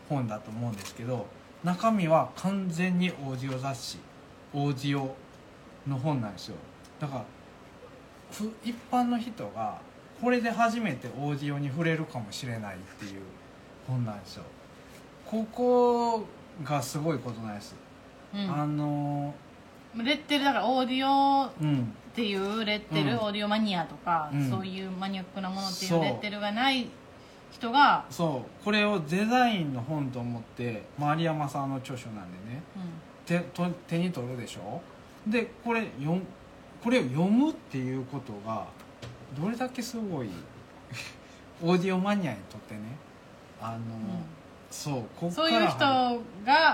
[0.09, 1.27] 本だと思うんですけど
[1.63, 3.99] 中身は完全にオーディオ雑誌
[4.53, 5.15] オーディオ
[5.89, 6.57] の本なんですよ。
[7.01, 7.25] だから
[8.65, 9.79] 一般の人が
[10.25, 13.21] これで初めてオーディオに触れるかもしれないっていう
[13.87, 14.45] 本なんですよ。
[15.27, 16.25] ここ
[16.63, 17.75] がすごいことなんです、
[18.35, 18.41] うん。
[18.41, 19.35] あの
[19.99, 23.19] レッテルだからオーディオっうんていうレッテル、うん。
[23.19, 24.49] オーディオマニアとか、うん。
[24.49, 26.01] そういうマニアックなものっていそう。
[26.01, 26.89] うレッテルがない
[27.51, 28.65] 人が、そう。
[28.65, 32.63] これをデザインの本と思って丸山さんの著書なんでね。
[33.27, 34.81] 手と手に取るでしょ。
[35.27, 36.27] でこれ読ん
[36.83, 38.67] これを読むっていうことが
[39.41, 40.29] どれだけすごい？
[41.63, 42.81] オーディオマニアにとってね。
[43.61, 43.79] あの、
[44.71, 46.17] そうこっそういう人が、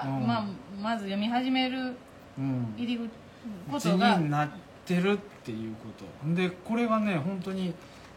[0.06, 0.26] うん。
[0.26, 0.44] まあ、
[0.80, 1.94] まず読み始める
[2.76, 3.08] 入り口
[3.70, 4.16] こ口とが。
[4.16, 4.48] になっ
[4.84, 5.88] てるっていうこ
[6.26, 6.34] と。
[6.34, 7.74] でこれがね本当に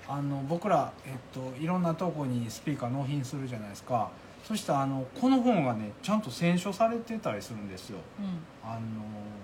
[0.07, 4.09] あの僕ら、えっと、いろんなとこにスピーカー納品するじゃないですか
[4.43, 7.99] そしたらあのこの本がねちゃんと選書されてたりするんですよ。
[8.19, 8.25] うん。
[8.61, 8.79] あの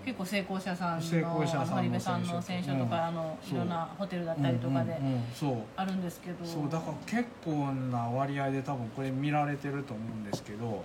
[0.04, 4.98] 結構成功者さん成功者さんのさんの選手とか、うんあのいろんなホテルだったりとかで
[5.34, 5.56] そう。
[5.76, 10.84] あるんですけど、そうだから結構な割合で多分これ見られてると思うんですけど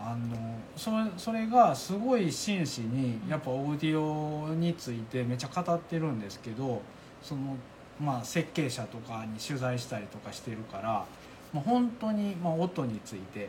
[0.00, 6.82] あのそれそれがすごい真摯にやっぱオーディオについてめっちゃ語ってるんですけど
[7.22, 7.56] その
[8.00, 11.04] まあ設計者とかに取材したりとかしてるから、
[11.52, 13.48] まあ、本当にまあ音について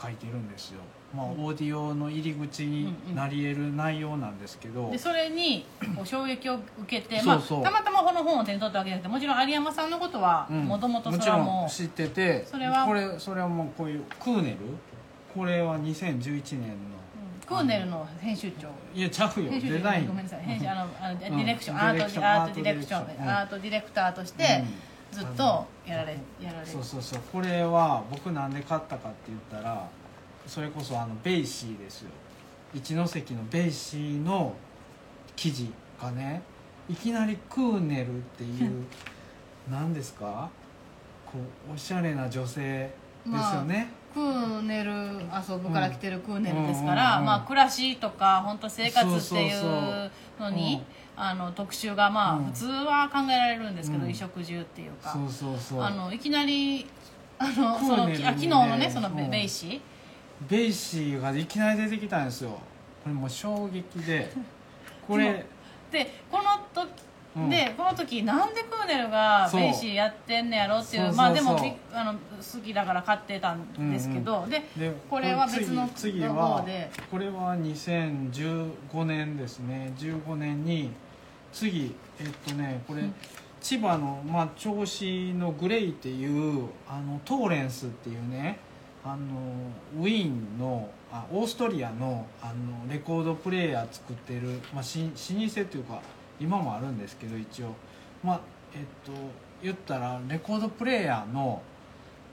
[0.00, 0.80] 書いてるんですよ。
[1.14, 1.44] まあ、うん。
[1.44, 5.64] オーディオの入り口になり得る内容なんですけど、でそれに
[6.04, 10.64] 衝撃を受けてまあ、たまたまこの本を手に取ったわけじゃなくてもちろん有山さんのことはうん。
[10.64, 14.56] もともとそれはもん知っててそれはこれそれはもうこういうクーネル？
[15.34, 16.78] これは2011年のう、
[17.40, 17.46] うん。
[17.46, 18.68] クーネルの編集長。
[18.94, 19.50] いやちゃうよ。
[19.50, 20.06] デザイン。
[20.06, 20.40] ごめんなさい。
[20.40, 21.36] 編集あのあのデうん。
[21.36, 23.00] ィレクション、デアートディレクション。
[23.00, 23.24] アートディレクション。
[23.24, 24.64] うんアートディレクターとして
[25.12, 27.20] ずっとやられやられそうそうそう。
[27.32, 29.88] これは僕なんで買ったかって言ったら
[30.46, 32.10] それこそあのベイシーですよ。
[32.74, 34.54] 一関のベイシーの
[35.34, 36.42] 記事がね
[36.88, 38.84] いきなりクーネルっていう
[39.70, 40.48] 何ですか？
[41.24, 41.38] こ
[41.70, 42.60] うおしゃれな女性
[43.26, 49.04] ですよね、食う寝る遊ぶから来てるクーネルですからまあ暮らしとか本当生活
[49.34, 50.84] っていうのに
[51.16, 52.44] あの特集がまあうん。
[52.46, 54.12] 普通は考えられるんですけど、うん。
[54.12, 55.10] 衣食住っていうか。
[55.12, 55.82] そうそうそう。
[55.82, 56.86] あのいきなり
[57.38, 59.80] あのそのあ昨日のねそのベ,、うんベイシ
[60.48, 62.50] ベイシーがいきなり出てきたんですよ。
[62.50, 62.58] こ
[63.06, 64.30] れもう衝撃で。
[65.06, 65.46] これ
[65.90, 66.44] でこの
[66.74, 66.90] 時、
[67.36, 67.48] うん。
[67.48, 69.60] でこの時なんでクーネルがそう。
[69.60, 71.16] ベイシーやってんねやろっていうそうそうそう。
[71.16, 72.18] まあでもびあの好
[72.62, 76.90] きだから買ってたんですけど、ででこれは別の次次のは方で。
[77.10, 79.92] これは2015年ですね。
[79.96, 80.90] 15年に
[81.56, 83.14] 次えっとねこれ、うん
[83.58, 88.60] 千葉の、まあ、銚子のグレイっていうあのトーレンスっていうね
[89.04, 89.16] あの
[89.98, 96.00] ウィーンのあオーストリアのあのレコードプレーヤー作ってる、まあ、し老舗というか
[96.38, 97.74] 今もあるんですけど一応。
[98.22, 98.40] まあ
[98.72, 99.10] えっと
[99.62, 101.60] 言ったらレコードプレーヤーの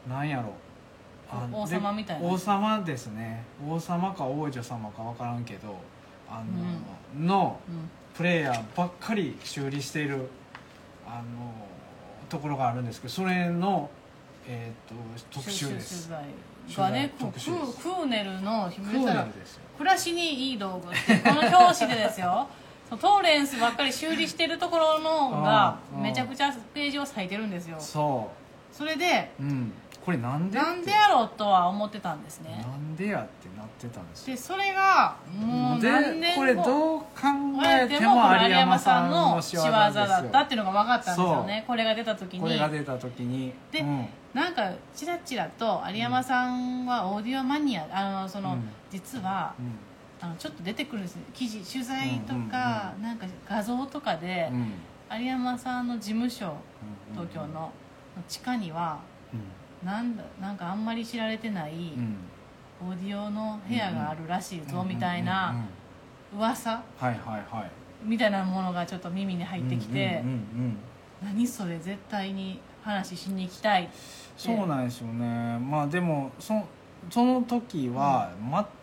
[0.07, 0.53] なんやろ。
[1.31, 2.27] あ王様みたいな。
[2.27, 3.43] 王様ですね。
[3.67, 5.77] 王様か王女様か分からんけど
[6.29, 6.43] あ
[7.15, 10.29] の、のうんプレイヤーばっかり修理している
[11.07, 11.23] あの
[12.29, 13.89] ところがあるんですけどそれの、
[14.47, 16.09] えー、と特集です。
[16.77, 18.71] がねクーネルの
[19.77, 22.47] 暮らしにいい道具ってこの表紙でですよ。
[22.89, 27.77] トーレンスばっかり修理してるところのがうんめちゃくちゃページを割いてるんですよ。
[27.79, 28.31] そ
[28.71, 32.61] それでううんこれなんでなんでやろうとは思ってたんですね。
[32.61, 36.41] なんでやってなってたんですよでそれがもうで何年後。
[36.41, 37.07] これどう考
[37.65, 41.63] えてでもも有山山ささんの仕業だったっていうのが分かったんですよね。
[41.65, 42.39] これが出た時に。
[42.41, 43.53] これが出た時に。
[43.71, 44.07] でうん。
[44.33, 48.69] なんかチラチラと有山さんはオーディオマニアあのその、うん。
[48.91, 49.79] 実はうん。
[50.19, 51.21] あのちょっと出てくるんですよ。
[51.33, 54.73] 記事取材とうんか、なんか画像とかで、うん。
[55.17, 56.57] 有山さんの事務所
[57.11, 57.71] うん東京のの
[58.27, 59.12] 地下にはうん
[59.85, 62.17] なんだなんかあんまり知られてないうん。
[62.85, 65.55] オーディオの部屋があるらしいぞみたいな
[66.33, 66.71] うん噂？
[66.71, 67.13] はいはい
[67.49, 67.71] はい。
[68.03, 70.23] みたいなものがちょっと耳に入ってきて
[71.23, 73.89] 何それ絶対に話しに行きたい
[74.35, 75.57] そうなんですよね。
[75.59, 76.61] まあでもそ
[77.09, 78.31] その時は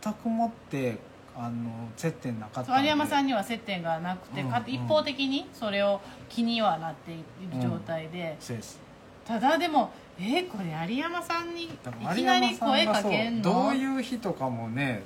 [0.02, 0.98] 全くもって
[1.36, 4.70] あの接点なかった有山さんにには接点がなくて、かうんうん。
[4.70, 7.22] 一方的にそれを気にはなっている
[7.62, 8.80] 状態で、そうです。
[9.26, 9.90] ただでも
[10.22, 11.68] えーこれ有山さんにい
[12.14, 13.42] きなり声かけんの？
[13.42, 15.02] どういう人かもね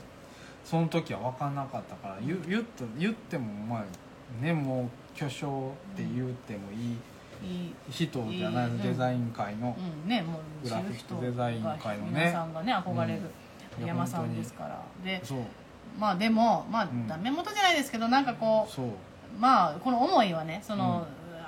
[0.65, 8.83] その時は分かんなかったから言言って言ってもまあねもう巨匠って言ってもいい人じゃないうん。
[8.83, 12.11] デザイン界の、うんねもうグラフィックデザイン界のね。
[12.11, 13.21] 皆さんがね憧れる
[13.81, 13.87] うん。
[13.87, 14.83] 山さんですから。
[15.05, 15.23] で
[15.99, 17.07] まあでもまあん。
[17.07, 18.87] ダメ元じゃないですけどなんかこそう。
[18.87, 18.91] う
[19.39, 21.07] まあこの思いはねその、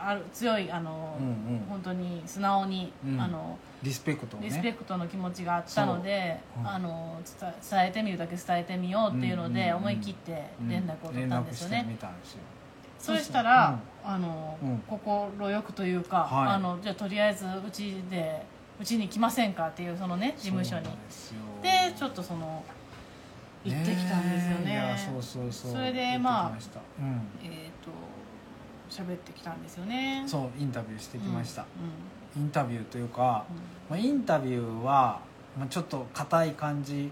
[0.08, 1.66] ある強いあの、うんうん。
[1.68, 3.20] 本当に素直に、うん。
[3.20, 4.46] あのリスペクトをね。
[4.46, 6.62] リスペクトの気持ちがあったので、そう。
[6.62, 14.78] うんあの伝えてみるだけ伝えてみようっていうので、思い切って連絡を取ったんですよね、連絡したら、そうあのうん。
[14.86, 16.54] 快くというか、はい。
[16.54, 18.46] あのじゃあとりあえずうちで
[18.80, 20.84] うちに来ませんかっていうそのね事務所に。
[21.62, 22.64] でちょっとその
[23.64, 24.64] 行ってきたんですよね。
[24.66, 24.70] え。
[24.70, 25.72] いやそうそうそう。
[25.72, 27.28] それでまあうん。
[27.42, 27.90] えっ、と
[28.90, 30.22] 喋ってきたんですよね。
[30.26, 31.64] うそうインタビューしてきました、う
[32.38, 33.24] インタビューというか、ん。
[33.24, 33.44] ま
[33.90, 35.20] あ、インタビューは、
[35.58, 37.10] まあ、ちょっと硬い感じ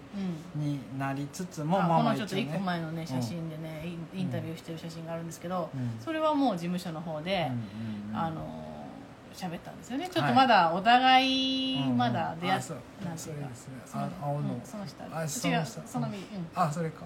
[0.57, 0.68] うんうん。
[0.68, 5.91] になりつつもあまあまあこのちょっと一応ね1個前のね写真でね、インタビューしてる写真があるんですけど、うん。
[6.03, 8.16] それはもう事務所の方で、うんうんうん。
[8.18, 8.64] あの
[9.35, 10.09] 喋ったんですよね。
[10.09, 12.55] ちょっはいとまだお互いまだ出会っうんう。
[12.55, 13.43] んあそうなんていうか。
[13.43, 14.55] それですねあ青の。
[14.55, 15.64] うんその下あその。
[15.64, 16.47] 下その右うん。
[16.55, 17.05] あそれか、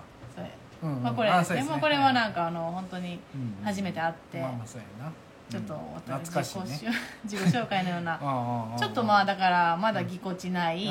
[0.83, 1.63] うんうんまあこれですね。
[1.63, 5.13] でもこれはなんかあの本当にうん初めて会ってまあまあそうやな。
[5.51, 6.81] ちょっとうんね。
[7.25, 8.19] 自己紹介のような
[8.79, 10.87] ちょっとまあだからまだぎこちない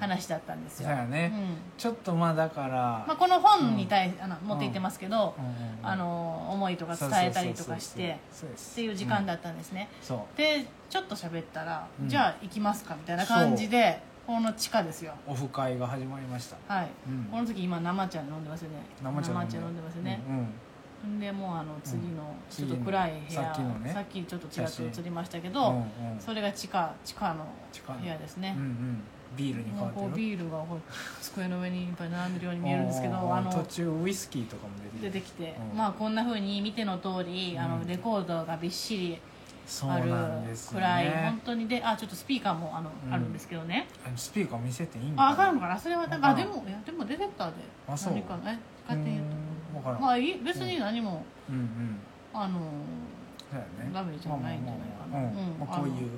[0.00, 1.56] 話だったんですよ、そうやね、うん。
[1.78, 5.34] ちょっとまあだから、まあ、この本に対あの持って行ってますけど、
[5.82, 9.88] あの思いとか伝えたりとかしてっていう時間だったんですね、
[10.36, 12.08] でちょっと喋ったら、うん。
[12.08, 15.14] じゃあ行きますかみたいな感じでこの地下ですよ。
[15.24, 16.74] オフ会が始まりました。
[16.74, 17.24] はい、うん。
[17.30, 18.78] この時今生茶飲んでますよね。
[19.00, 19.80] 生茶飲んで。
[19.80, 20.48] ますよね、うん
[21.12, 21.16] うん。
[21.18, 23.92] んでもうあの次のちょっと暗い部屋、さっきのね。
[23.92, 25.84] さっきちょっとちらっと映りましたけど、うんうん。
[26.18, 27.46] それが地下地下の
[28.00, 28.56] 部屋ですね。
[28.58, 29.02] うん、うん。
[29.36, 30.10] ビールに変わってる。
[30.12, 30.64] ビールが
[31.20, 35.78] 机の上にいっぱい並んでるように見えるんですけどあの途中ウイスキーとかも出てきて、うん。
[35.78, 37.82] まあこんなふうに見ての通り、あうん。
[37.82, 39.18] のレコードがびっしり
[39.88, 41.66] あるなんですよ暗い、ね本当に。
[41.66, 43.88] であちょっとスピーカーもあの、うんあるんですけどね。
[44.14, 45.78] スピーカー見せていいんああかんなのかな？
[45.78, 46.34] それはあ。
[46.34, 47.54] でもいやでもディレクターで
[47.88, 48.12] あそう。
[48.12, 49.24] 何かね勝手にやっ
[49.74, 51.98] 分からん、まあいい別に何も、うんうん。
[52.32, 52.60] あの
[53.50, 53.90] そうやね。
[53.92, 55.66] ダメじゃないんじゃないかな。
[55.66, 56.10] こういう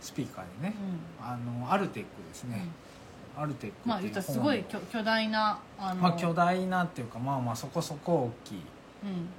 [0.00, 0.74] スピーカーでね。
[1.20, 2.68] うあのアルテックですん、ね、
[3.36, 8.62] アルテックまあ言ったらすごい巨巨大なあの、まあ巨大なっていうかまあまあそこそこ大きい。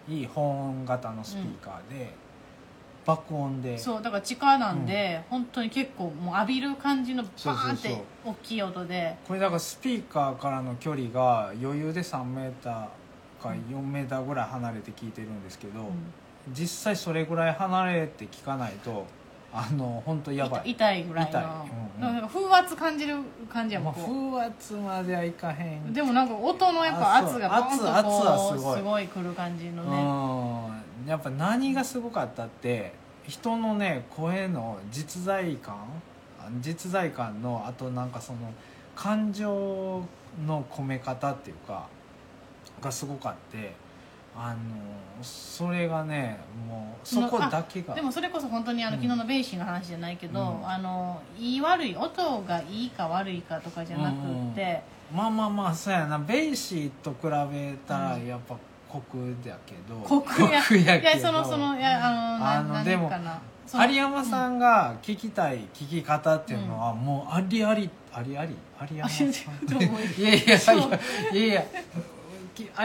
[0.10, 0.14] うん。
[0.14, 2.14] いい保音型のスピーカーで、
[3.10, 3.78] 爆音で。
[3.78, 9.16] そうだから地下なんで、本当に結構もう浴びる感じのバーンって大きい音で。
[9.28, 12.74] これだからスピーカーからの距離が余裕で3メーター
[13.42, 15.88] か4メーターぐらい離れて聞いてるんですけど、うん。
[16.54, 19.06] 実際それぐらい離れて聞かないと
[19.52, 21.32] あの本当やばい、痛いぐらいの。
[21.32, 21.44] 痛い。
[21.44, 22.16] うんうん。
[22.16, 23.16] なんか風圧感じる
[23.52, 24.40] 感じやまあ、もんこう。
[24.40, 29.08] 風圧まではいかへんでもなんか音のやっぱ圧がボンとこうすごい。
[29.08, 29.98] くる感じのね。
[31.04, 31.10] うん。
[31.10, 32.94] やっぱ何がすごかったって
[33.30, 35.76] 人のね声の実在感
[36.40, 38.40] あ実在感のあとなんかその
[38.96, 40.04] 感情
[40.46, 41.88] の込め方っていうか
[42.82, 43.74] がすごかって
[44.36, 49.02] あのそれがねもうそこだけがでもそれこそ本当にあのうん。
[49.02, 50.68] 昨日のベイシーの話じゃないけど、うん。
[50.68, 54.16] あのいい悪い音がいいか悪いかとかじゃなく
[54.52, 54.82] って、
[55.14, 56.20] まあまあまあそうやな。
[56.20, 58.56] ベイシーと比べたらうんやっぱ
[58.90, 60.42] コクだけど、コク
[60.78, 60.98] や。
[60.98, 63.40] いやそのそのいやあのなあの何でもかな
[63.88, 68.56] 有山さんが聞きたい聞き方っていうのはもうありありありあり？
[68.82, 69.28] 有山さん？
[69.28, 69.32] あ
[70.18, 70.56] いやいや
[71.34, 71.64] いやいや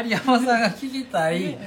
[0.03, 1.59] 有山さんが聞きたいうん。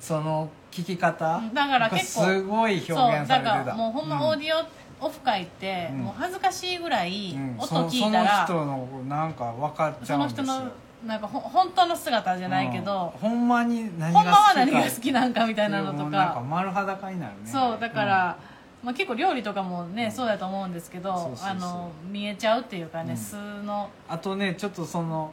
[0.00, 1.42] その聞き方？
[1.52, 3.38] だから結構すごい表現されてた。
[3.42, 5.98] だからもうほんまオーィディオオフ会って、うん。
[6.02, 10.44] もう恥ずかしいぐらい音そ聞いたら、その人のなんか分かっちそゃうんですよ。
[10.44, 10.70] の人の
[11.06, 13.30] なんかほ本当の姿じゃないけど、うん。
[13.30, 17.50] ほんまに何ほんまはが好きか何が好きなんかみたいなのともうなんかか丸裸になるね。
[17.50, 18.36] そうだから、
[18.82, 23.16] まあ、結構料理とかもね、そうだと思うんですけどあの見えちゃうっていうかね、うん。
[23.16, 23.88] 素の。
[24.08, 25.32] あとねちょっとその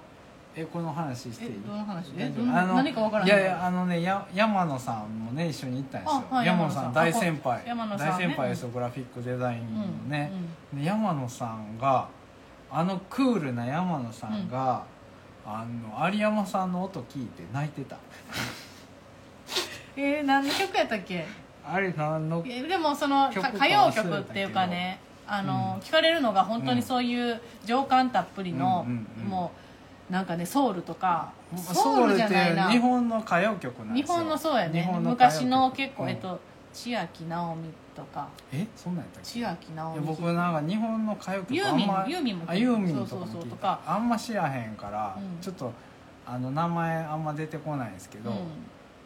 [0.55, 2.13] えこの話していえいどの話？
[2.17, 2.45] え大丈夫？
[2.45, 6.93] どの何かわからないいやいやあのねや山野さんもね一緒に行ったんですよ、あはい山野さん。
[6.93, 7.63] 大先輩。
[7.67, 8.13] 山野さんね。
[8.13, 10.31] 大先輩ですよグラフィックデザインのね、
[10.71, 12.07] うんで山野さんが
[12.71, 14.83] あのクールな山野さんが、
[15.49, 17.95] あの有山さんの音聞いて泣いてた。
[19.95, 21.25] えー、何の曲やったっけ？
[21.65, 29.29] あれ何のえでもその歌謡曲っていうかねあの、聞かれるのが本当にそういう情感たっぷりの、うんうんうん。
[29.29, 29.51] も
[30.09, 32.69] うなんかねソウルとかソソウルじゃないな。
[32.69, 34.15] 日本の歌謡曲なんですよ。
[34.15, 34.89] 日本のそうやね。
[35.01, 36.09] 昔の結構、うん。
[36.09, 36.39] えっと
[36.73, 38.27] 千秋直美とか。
[38.51, 39.29] えそんなんやったっけ？
[39.29, 39.99] 千秋直美。
[40.05, 43.79] 僕なんか日本の歌謡曲ユーミンあんまユーミンもあユーミンとかとか。
[43.85, 45.41] あんま知らへんから、うん。
[45.41, 45.71] ちょっと
[46.25, 48.33] あの名前あんま出てこないんですけど、う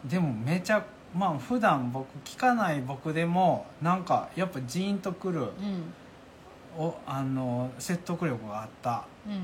[0.06, 0.08] ん。
[0.08, 0.84] でもめちゃ
[1.14, 5.92] まあ普段僕聞かない僕でもなんかやっぱジーンとくるうん。
[6.76, 9.34] おあの説得力があった、うん。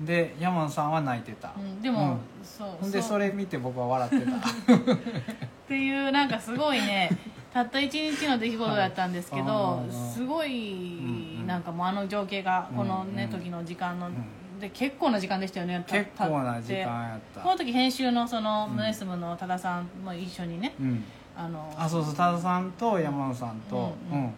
[0.00, 0.06] うん。
[0.06, 1.82] で山野さんは泣いてた、うん。
[1.82, 2.18] でも、うん。
[2.42, 4.32] そうでそれ見て僕は笑ってた。
[4.94, 4.98] っ
[5.68, 7.10] ていうなんかすごいね
[7.54, 9.92] たった一日の出来事だったんですけど、はい。
[10.12, 11.46] すごいんうん。
[11.46, 13.44] なんかもうあの情景がこのね、うんうん。
[13.44, 14.14] 時の時間の、ん。
[14.58, 17.42] で結構な時間でしたよねた結構な時間やった。
[17.42, 18.76] この時編集のそのうん。
[18.76, 21.04] ムネスムの多田さんも一緒にねうん。
[21.36, 24.20] あのあそうそう多田さんと山野さんと、ううん。
[24.24, 24.34] ん。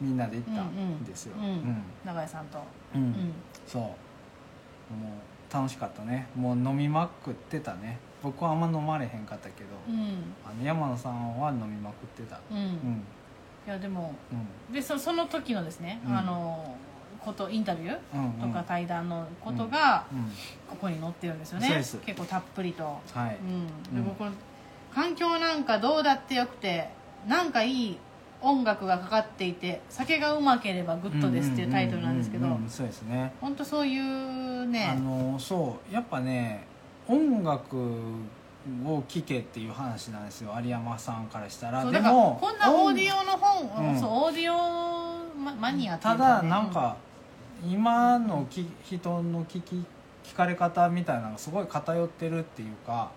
[0.00, 0.74] みんなで行ったうんうん。
[0.98, 1.82] んですよ、うん。
[2.04, 2.58] 永井さんと、
[2.94, 3.02] うん。
[3.02, 3.32] うん。
[3.66, 3.82] そう。
[3.82, 6.28] もう楽しかったね。
[6.36, 10.34] もう飲みまくってたね僕はあんま飲まれへんかったけど、うん。
[10.44, 12.40] あの山野さんは飲みまくってた。
[12.50, 12.58] うん。
[12.58, 13.04] うん。
[13.66, 14.14] いやでも
[14.68, 14.74] うん。
[14.74, 16.16] でそその時のですね、うん。
[16.16, 16.76] あの
[17.20, 20.30] ことインタビューうんとか対談のことがうん。
[20.68, 24.10] ここに載ってるんですよね、結構たっぷりと、はい、うん、で
[24.92, 26.88] 環境なんかどうだってよくて
[27.28, 27.98] なんかいい
[28.40, 33.32] 音楽がかかっていて酒がうまければグッドですっていうタイトルなんですけどそうですね。
[33.40, 36.66] 本当そういうねあのそうやっぱね
[37.12, 37.76] 音楽
[38.84, 41.84] を聴けっていう話なんですよ有山さんからしたら。
[41.90, 44.00] でもこんなオーディオの本、うん。
[44.00, 46.96] そうオーディオママニアっていうただなんか
[47.68, 49.84] 今のき人の聞き
[50.24, 53.10] 聞かれ方みたいなのがすごい偏ってるっていうか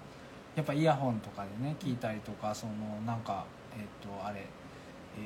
[0.56, 2.74] やっぱイヤホンとかでね聞いたりとかその
[3.06, 3.46] なんか
[3.78, 4.46] えっ、とあれ
[5.20, 5.22] え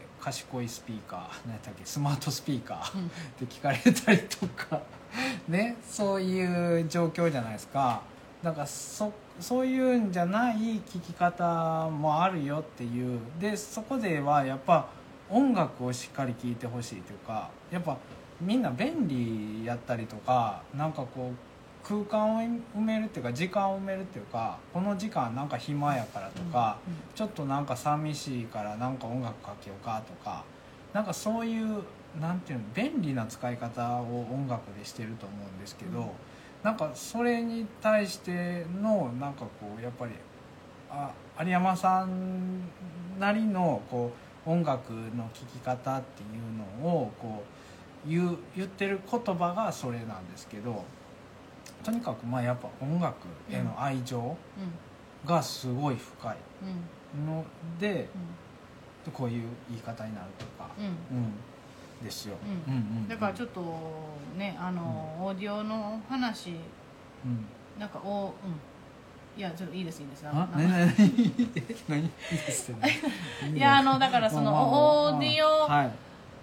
[0.00, 3.08] ー賢いスピーカー何やったっけスマートスピーカーうん。
[3.08, 3.14] で
[3.46, 4.80] 聞かれたりとか
[5.48, 8.02] ねそういう状況じゃないですか。
[8.42, 13.18] なんかそそういうんじゃない聞き方もあるよっていう。
[13.40, 14.86] でそこではやっぱ
[15.30, 17.96] 音楽をしっかり聴いてほしいというかやっぱ
[18.40, 21.54] みんな便利やったりとかなんかこう
[21.86, 26.78] 空間を埋めるっていうか時間を埋めるっていうかこの時間なんか暇やからとか、
[27.14, 30.44] ちょっとなんか寂しいからなんか音楽かけようかとか
[30.92, 31.82] なんかそういう
[32.20, 36.08] なんていうの便利な使い方を音楽でしてると思うんですけど、うん
[36.64, 40.12] なんかそれに対してのなんかこうやっぱり
[40.90, 41.12] あ
[41.44, 42.62] 有山さん
[43.20, 44.10] なりのこ
[44.46, 47.44] う音楽の聴き方っていうのをこ
[48.06, 50.84] う言う言ってる言葉がそれなんですけど
[51.82, 54.34] とにかくまあやっぱ音楽への愛情、うん。
[55.28, 56.36] がすごい深い
[57.16, 57.26] うん。
[57.26, 57.44] の
[57.78, 58.08] で
[59.12, 60.90] こういう言い方になるとか、うんうん。
[60.90, 61.32] うん、
[62.02, 62.36] ですよ、
[62.66, 62.72] うん。
[62.72, 63.60] うんうんだからちょっと
[64.36, 64.82] ねあの、
[65.20, 67.44] オーディオの話うん。
[67.78, 68.60] なんかおうん。
[69.36, 70.24] いやちょっといいですいいです。
[70.26, 70.48] あ？
[70.54, 70.86] 何何
[71.88, 73.00] 何ですってね
[73.52, 75.90] いやあのだからそのオーディオはい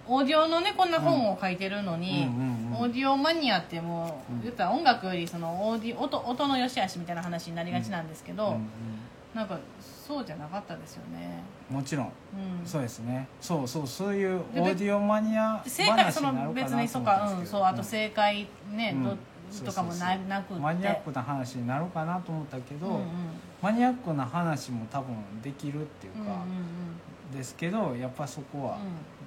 [0.06, 8.68] オーディオのねこんな本を書いてるのに、うんうんうんオーディオマニアってもう、うん言ったら音楽よりそのオーディ音音の良し悪しみたいな話になりがちなんですけど、うん
[9.34, 9.58] なんか
[10.12, 12.06] そうじゃなかったですよね、うんもちろん。
[12.06, 13.26] うん、そうですね。
[13.40, 19.04] そうそうそういうオでーディオマニア正解その別にそうか、うん、そうあと正解ね、うん。
[19.04, 19.16] ど
[19.64, 23.04] とかもななくマニアックな話になるかなと思ったけど、うんうん。
[23.62, 26.32] マニアックな話も多分できるっていううんうんか、
[27.32, 28.78] ですけどやっぱそこは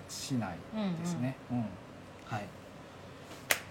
[0.07, 0.99] しないうんうん。
[0.99, 1.57] ですね、うん。
[2.25, 2.45] はい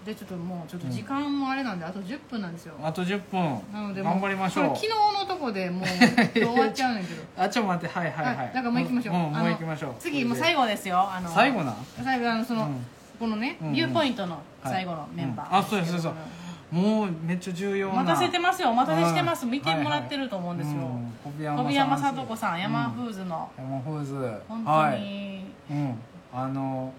[0.05, 2.75] でちょっともうちょっと時間もあれなんで、あと10分なんですよ。
[2.83, 3.59] あと10分。
[3.73, 4.67] なので頑張りましょう。
[4.67, 5.87] これ昨日のとこでもう
[6.33, 7.23] 終わっちゃうねんけど。
[7.37, 9.15] あちょっと待ってはいはいはい、はいだからもう行きましょう。
[9.15, 9.95] んもあのう行きましょう。
[9.99, 10.99] 次もう最後後ですよ。
[10.99, 11.75] あの最後な？
[12.03, 12.85] 最後あのその、うん。
[13.19, 13.73] このね、うんうん。
[13.73, 16.13] ビューポイントの最後のメンバー、はいうんあそうですそう。
[16.13, 17.05] ですも。
[17.05, 17.93] うめっちゃ重要な。
[17.93, 18.69] お待たせてますよ。
[18.69, 19.45] お待たせしてます。
[19.45, 19.51] うん。
[19.51, 21.13] 見てもらってると思うんですよ、うん。
[21.23, 23.49] 小小宮宮山さ聡子さん、山フーズの。
[23.57, 24.41] 山フーズ。
[24.47, 25.95] 本当はい、に、うん。
[26.33, 26.91] あの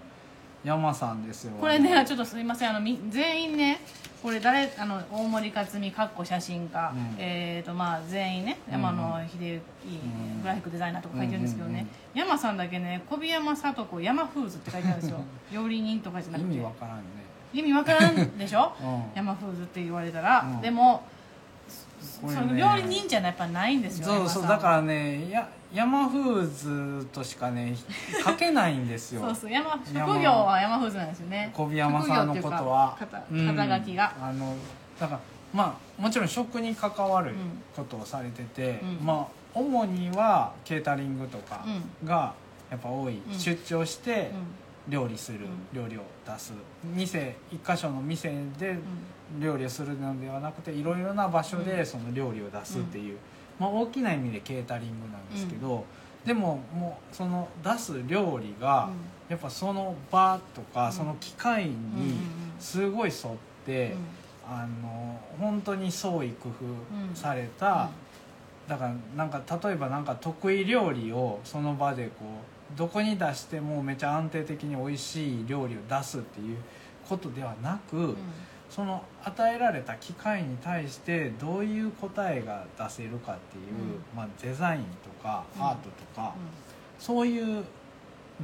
[0.67, 1.53] 山さんですよ。
[1.59, 2.69] これねちょっとすいません。
[2.69, 3.79] あのみ全員ね
[4.21, 7.15] これ誰あの大森克美かっこ写真家、うん。
[7.17, 8.73] えーとまあ全員ねうん。
[8.73, 15.19] 山野秀幸、んグラフィックデザイナーとか書いてるんですけどね、山さんだけね小宮山聡子山フーズって書いてあるんですよ。
[15.53, 16.53] 料理人とかじゃな意くて。
[16.55, 17.03] 味わからんね。
[17.53, 18.73] 意味わからんでしょ？
[18.81, 19.03] うん。
[19.15, 20.61] 山フーズって言われたら、うん。
[20.61, 21.03] でも
[22.21, 22.39] これね。
[22.41, 24.47] その料理人じゃやっぱないんですよそうそう山さん。
[24.49, 27.75] だからねや山フーズとしかね
[28.23, 29.21] 書けないんですよ。
[29.27, 31.51] そうそう山職山業は山フーズなんですよね。
[31.53, 32.95] 小宮山さんのことは。
[32.99, 34.55] 職業ってうんいうか肩肩書きが、あの
[34.99, 35.19] だから
[35.53, 37.61] まあもちろん食に関わるうん。
[37.75, 39.05] ことをされてて、うん。
[39.05, 41.65] まあ主にはケータリングとか
[42.03, 42.33] うが
[42.69, 43.37] やっぱ多い、うん。
[43.37, 44.31] 出張して
[44.87, 45.39] う料理する、
[45.73, 45.81] うん。
[45.81, 46.53] 料理を出す。
[46.83, 48.79] 店一箇所の店でん。
[49.41, 51.65] 料理をするのではなくていろいろな場所うん。
[51.65, 53.17] でその料理を出すっていう、
[53.59, 55.83] まあ、大きな意味でケータリングなんですけど、
[56.25, 58.89] でももうその出す料理が
[59.29, 60.93] やっぱその場とかうん。
[60.93, 62.17] その機械に
[62.59, 63.35] すごい沿っ
[63.65, 63.97] て、うん。
[64.49, 67.89] あの本当に創意工うん夫された、
[68.67, 72.11] だからなんか例えばなんか得意料理をその場でこ
[72.73, 76.57] うどこに出してもめちゃ安定的に美味しい料理を出すっていう
[77.07, 78.15] ことではなく、うん
[78.77, 84.01] その与えられた機械に対してどういう答えが出せるかっていう、うん。
[84.15, 85.63] まあ、デザインとかうん。
[85.63, 86.35] アートとか、
[86.99, 87.65] そういう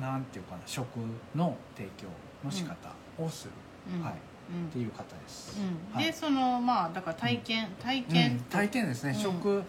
[0.02, 0.88] なんていうかな食
[1.36, 2.08] の提供
[2.44, 2.76] の仕方
[3.20, 3.52] をする、
[3.96, 4.04] うん。
[4.04, 4.14] はい、
[4.52, 4.68] うん。
[4.70, 5.62] っていう方です。
[5.62, 5.96] うん。
[5.96, 6.06] はい。
[6.06, 8.06] でそのまあだから体験体うん。
[8.06, 9.22] 験体験ですね、うん。
[9.22, 9.64] 食っ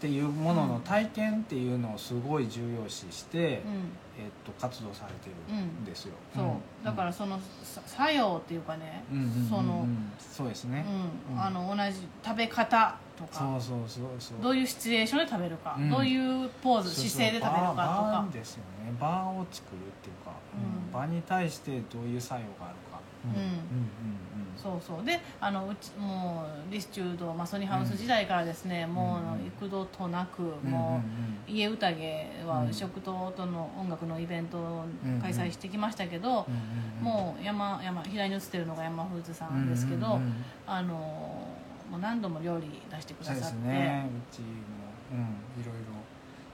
[0.00, 6.14] ていうものの体験っていうのをすごい重要視して、うんえっと、活動されてるんですよ。
[6.34, 6.84] そう。
[6.84, 9.48] だからそのさ作用っていうかねうんうんうんうん。
[9.48, 9.86] その
[10.18, 11.36] そうですね、うん。
[11.36, 11.42] うん。
[11.42, 14.42] あの同じ食べ方とかそうそうそうそう。
[14.42, 15.90] どういうシチュエーションで食べるかうん。
[15.90, 18.92] どういうポーズ姿勢で食べるかと場か場ですよね。
[19.00, 20.92] 場を作るっていうか、うん。
[20.92, 23.40] 場に対してどういう作用があるか、うんうん
[24.62, 25.04] そうそう。
[25.04, 31.02] であのうちもうリスチュードマソニーハウス時代からですね、もう幾度となく、うんうんも
[31.48, 32.72] う家宴はうん。
[32.72, 34.84] 食と音の音楽のイベントを
[35.20, 36.40] 開催してきましたけど、うんうん
[36.98, 37.04] うん。
[37.04, 40.44] もう山山左に映ってるのが山フーズさんですけど、うんうんうん。
[40.66, 43.68] あのもう何度も料理出してくださって。
[43.68, 44.08] ね。
[44.08, 44.46] うちも、
[45.12, 45.80] うん、いろいろ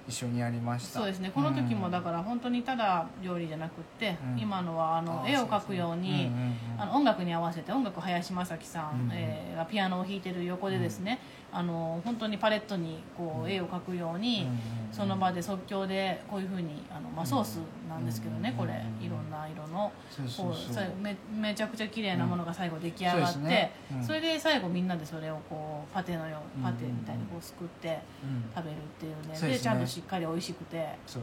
[0.08, 1.00] 一緒にやりました。
[1.00, 1.30] そうですね。
[1.34, 4.40] この時もだから本当にただ料理じゃなくって、うん。
[4.40, 6.30] 今のはあのあ絵を描くように、
[6.78, 9.10] あの音楽に合わせて音楽林正樹さん、うん。
[9.12, 11.18] えーがピアノを弾いてる横でですね、
[11.50, 14.46] あの本当にパレットにこう絵を描くように、
[14.92, 17.58] その場で即興でこういうふうにあの、まあ、ソース
[17.88, 19.04] なんですけどね、うんこれうん。
[19.04, 19.90] いろんな色の
[20.36, 23.70] こうめめちゃくちゃ綺麗なものが最後出来上がって、
[24.06, 26.64] それで最後みんなでそれをこうパテのよううん。
[26.64, 28.44] パテみたいにこうすくってうん。
[28.54, 30.86] 食べるっていうね,、でちゃんとしっかり美味しくて。
[31.06, 31.22] そう。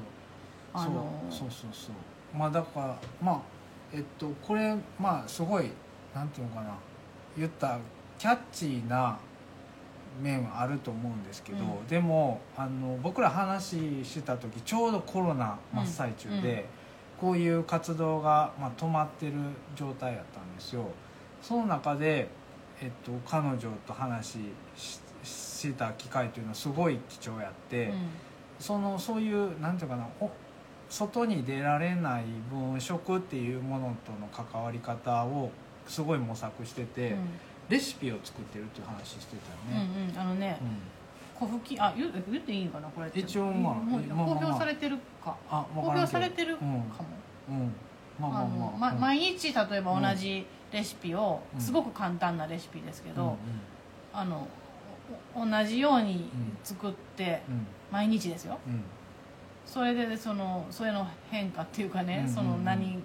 [0.74, 2.38] あのそうそうそうそう。
[2.38, 3.53] まあだからまあ
[3.94, 5.70] えっとこれまあすごい
[6.14, 6.76] なんていうのかな。
[7.38, 7.80] 言った
[8.20, 9.18] キャッチーな
[10.22, 11.88] 面はあると思うんですけど、うん。
[11.88, 16.48] でもあの僕ら話した時ちょうどコロナ真っ最中で、うん。
[16.48, 16.64] うん。
[17.20, 19.34] こういう活動が、まあ、止まってる
[19.76, 20.86] 状態やったんですよ。
[21.42, 22.28] その中で、
[22.82, 24.40] えっと、彼女と話
[24.76, 28.10] しした機会というのはすごい貴重やって、うん。
[28.60, 30.30] そのそういうなんていうかなお
[30.94, 35.50] 外に出られない分食っていうものとの関わり方を
[35.88, 37.16] すごい模索してて、
[37.68, 40.10] レシピを作ってるっていう話してたよね、うんうん。
[40.10, 40.60] うんあのね
[41.34, 44.36] 小吹きあ言う言っていいのかなこれ一応まあもうまあまあまあ。
[44.36, 45.36] 公表されてるか。
[45.50, 45.90] 公あわからんけど。
[45.90, 46.86] 表されてるかも、
[47.50, 47.74] うん、うん、
[48.20, 51.60] まあまあまあ、ま毎日例えば同じレシピを、うん。
[51.60, 53.38] すごく簡単なレシピですけど、うんうん。
[54.14, 54.48] あの
[55.34, 56.30] お同じように
[56.64, 57.66] 作って、うん。
[57.92, 58.60] 毎日ですよ。
[58.68, 58.84] うん
[59.66, 62.34] それでそのそれの変化っていうかね、うんうんうん。
[62.34, 63.00] その何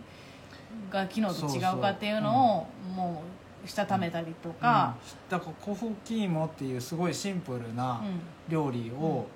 [0.90, 3.22] が昨日と違うかっていうのをも
[3.64, 4.96] うしたためたりとか、
[5.26, 5.30] うん。
[5.30, 8.20] だからコフキーモっていうすごいシンプルなうん。
[8.48, 9.26] 料理を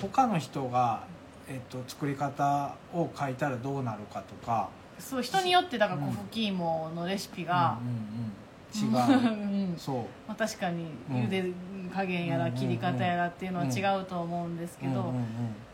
[0.00, 1.04] 他の人が、
[1.48, 4.68] えっと、作り方を書いたらどうなるかとか。
[4.98, 8.36] そう人によってだからうんコフキーモのレシピが、うんうんうん。
[8.76, 9.70] 違う。
[9.70, 9.74] うん。
[9.76, 9.96] そう。
[10.26, 11.16] まあ、確かにうん。
[11.24, 11.52] 茹で
[11.88, 15.12] 加減やらうん切り方やらっていうのは違うと思うんですけど、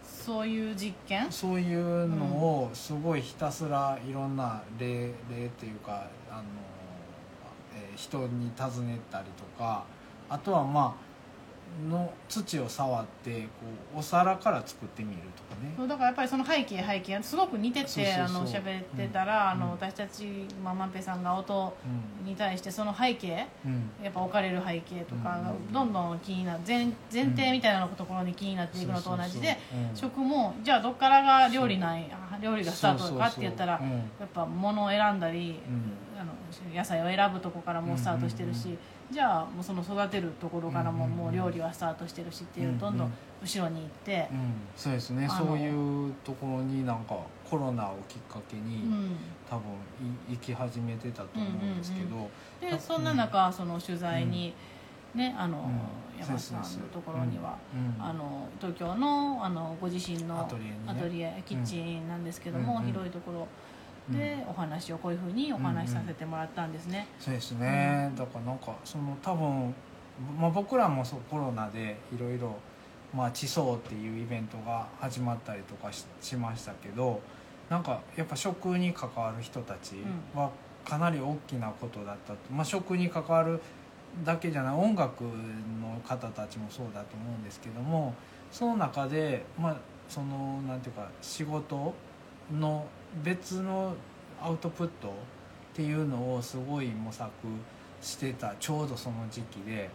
[0.05, 1.27] そういう実験？
[1.31, 6.43] そういうのをすごいひたすらいろんな例例っていうかあの、
[7.75, 9.85] えー人に尋ねたりとか
[10.29, 11.12] あとはまあ
[11.91, 13.47] の土を触ってこ
[13.97, 15.75] うお皿から作ってみるとかね。
[15.77, 19.61] そうだからやっぱりその背景背景すごく似ててあの喋ってたら、あうん。
[19.61, 21.75] の私たちまあ万平さんが音
[22.25, 23.29] うに対してその背景
[23.65, 23.91] んうん。
[24.05, 25.73] やっぱ置かれる背景とかがうん。
[25.73, 29.59] どんどん気になる前前提みたいなところに気になっていくのと同じで
[29.95, 33.81] 食もじゃあどっからが料理ないあ料理がスタートかって言ったら
[34.21, 36.21] やっぱ物を選んだりうん。
[36.21, 36.33] あの
[36.73, 38.77] 野菜を選ぶとこからもうスタートしてるし、
[39.13, 41.25] じゃあもうその育てるところからもうんうんうん。
[41.25, 43.13] もう料理はスタートしてるしっていう、うんうんどんどん。
[43.43, 44.53] 後ろに行ってう、ん。
[44.77, 45.29] そうですね。
[45.29, 47.17] そういうところになんか
[47.49, 49.17] コロナをきっかけに、うん。
[49.49, 49.65] 多分
[50.31, 54.55] い行き始めてたと思うんですけど、でそんな中その取材に、
[55.15, 56.21] ねあの、うん。
[56.21, 58.03] 山下さんのところには、うん。
[58.03, 60.57] あの東京のあのご自身のアト
[61.09, 62.87] リエキッチンなんですけども、うんうん。
[62.87, 63.49] 広いところ
[64.11, 67.07] でお話をこういうふうにお話しさせてもらったんですね。
[67.21, 69.75] そうですね、だからなんかその多分、
[70.39, 72.57] まあ、僕らもそうコロナでいろいろ
[73.15, 77.21] まあ地層っていうイベントが始まったりとかししましたけど
[77.69, 79.97] なんかやっぱ食に関わる人たち
[80.35, 80.51] は
[80.85, 83.61] かなり大きなことだったと、まあ、食に関わる
[84.25, 88.15] だけじゃない音楽の方たちもそうだと思うんですけども
[88.51, 89.77] その中でまあ
[90.09, 91.95] そのなんていうか仕事
[92.53, 92.87] の
[93.25, 93.95] 別の
[94.41, 95.13] アウトプットっ
[95.75, 97.31] ていうのをすごい模索
[98.01, 99.89] してたちょうどその時期で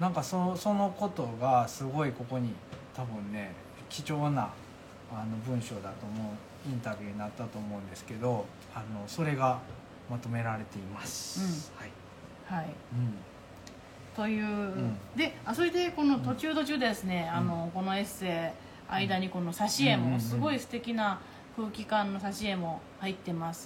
[0.00, 2.52] なんかそそのことがすごいここに
[2.94, 3.52] 多分ね
[3.88, 4.50] 貴重な
[5.12, 6.30] あの文章だと思
[6.66, 9.60] うインタビューになったと思うんですけどあのそれが
[10.10, 11.72] まとめられています。
[11.76, 11.90] はい。
[12.46, 12.66] はい。
[12.66, 13.14] うん。
[14.14, 14.98] という、ん。
[15.16, 17.38] であそれでこの途中途中ですね、うん。
[17.38, 18.52] あのこのエッセ
[18.90, 21.20] イ間にこの挿絵もすごい素敵な
[21.56, 23.64] 空気感の挿絵も入ってます。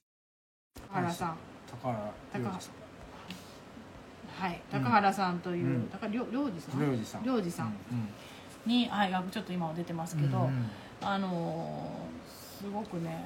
[0.91, 1.37] 高原さん。
[1.83, 2.71] 高原高さ
[4.39, 4.61] はい。
[4.73, 4.83] うん。
[4.83, 5.89] 高原さんという、うん。
[5.91, 6.81] 高良良二さん？
[6.81, 7.25] ん良二さん。
[7.25, 7.67] 良二さん。
[7.67, 8.09] うん
[8.67, 10.71] に、はい、あちょっと今も出てますけど、うんうん。
[11.01, 13.25] あのーすごくね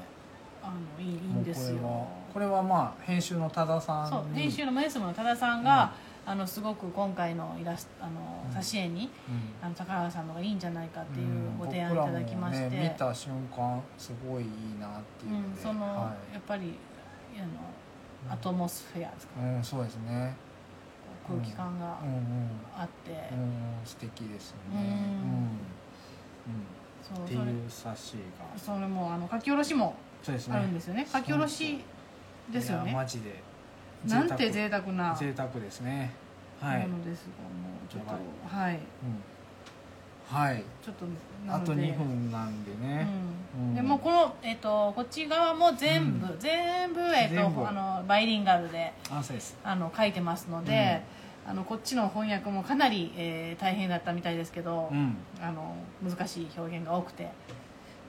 [0.63, 1.79] あのいいいいんですよ。
[1.79, 4.11] これはこれはまあ編集の多田さんに。
[4.11, 5.93] そう編集のメスムの多田さんが、
[6.25, 9.67] あのすごく今回のイラストあのうん挿絵にうん。
[9.67, 11.27] あの高原さんのがいいんじゃないかっていう
[11.59, 16.75] ご提案いただきまして、ね、見た瞬間すごいいいなっていううん、ので、その、はやっぱり
[17.37, 20.35] あのアトモスフェアですか、い、うんそうですね。
[21.27, 22.09] 空気感がうん。
[22.09, 23.53] うんあって、うん
[23.85, 24.79] 素敵ですようん。
[24.79, 24.99] ね
[27.03, 28.19] そううんっていそれう冊子が。
[28.57, 30.57] それもあの書き下ろしもそうですね。
[30.57, 31.07] あるんですよね。
[31.13, 31.81] 書き下ろし
[32.53, 32.93] ですよね。
[32.93, 33.43] マジで
[34.07, 34.83] なんて贅沢。
[34.93, 36.13] な贅沢ですね。
[36.61, 38.75] はい、ものですがもうちょっとはい。
[38.75, 40.65] うん、はい。
[40.85, 41.07] ちょっと
[41.47, 43.09] なあとので2分なんでね、
[43.57, 43.69] うん。
[43.69, 43.75] うん。
[43.75, 48.93] でもうこの、えっとこっち側も全部、う全部、えっとあのバイリンガルで
[49.65, 51.03] あの書いてますので、
[51.45, 55.17] あのこっちの翻訳もかなり、えー大変だったみたいですけど、うん。
[55.41, 57.31] あの難しい表現が多くて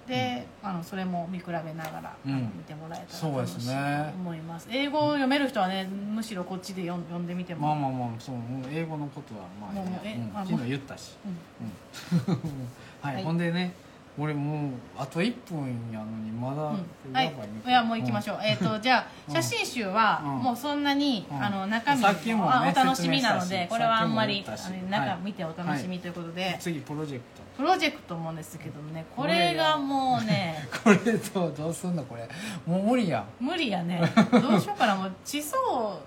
[0.07, 4.13] で、あのそれも見比べながら、見てもらえたらとね。
[4.15, 4.67] 思います。
[4.69, 8.35] 英語を読める人はねむしろこっちで読ん読んでみても、まあまあまあそう
[8.71, 10.37] 英語のことはまあ、もうもうえうん。
[10.37, 12.31] あもう昨日言ったし、うん。
[12.31, 12.41] うん。
[13.01, 13.23] はい、はい。
[13.23, 13.73] ほんでね
[14.15, 17.13] 俺もうあと1分やのにまだ、うん。
[17.13, 17.33] はいいね。
[17.65, 17.69] い。
[17.69, 19.33] やもう行きましょう、えっ、とじゃあうん。
[19.33, 20.29] 写真集はうん。
[20.39, 21.43] もうそんなに、うん。
[21.43, 24.43] あの中身ねあお楽しみなのでこれはあんまり
[24.89, 25.17] 中はい。
[25.23, 32.27] 見てお楽しみということで、次プロジェクプロジェクトもですけどねこれがもうねト これどうどうすんのこれ。
[32.65, 33.25] もう無理やん。
[33.39, 34.01] 無理やね。
[34.31, 35.99] どうしようかなもう地層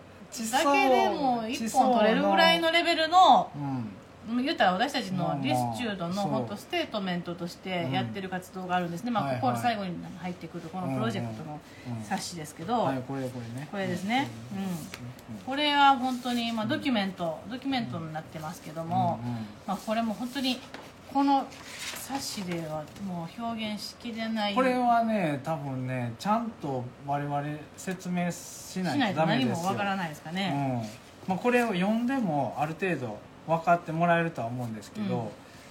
[0.53, 3.93] だけでもう一本取れるぐらいのレベルのうん。
[4.45, 11.61] 言ったら私たちの listude の本当ステートメントとしてやってる活動があるんですね、まあ、ここの最後に入ってくるこのプロジェクトの
[11.99, 13.69] うん冊子ですけど、はいこれこれね。
[13.71, 15.37] これですね、うん。
[15.37, 15.43] うん。
[15.47, 19.21] これは本当に、まあ、ドキュメントドキュメントになってますけども、
[19.65, 20.59] まあ、これも本当に
[21.17, 21.47] この
[21.81, 24.55] 冊子ではもう表現しきれない。
[24.55, 27.43] これはね多分ねちゃんと我々
[27.75, 29.57] 説明ししなないいとダメですよ。
[29.57, 30.83] もわからないですかね、
[31.27, 31.31] うん。
[31.31, 35.23] まあ、これを読んでもある程度分かってもらえるとは思うんですけど、うん。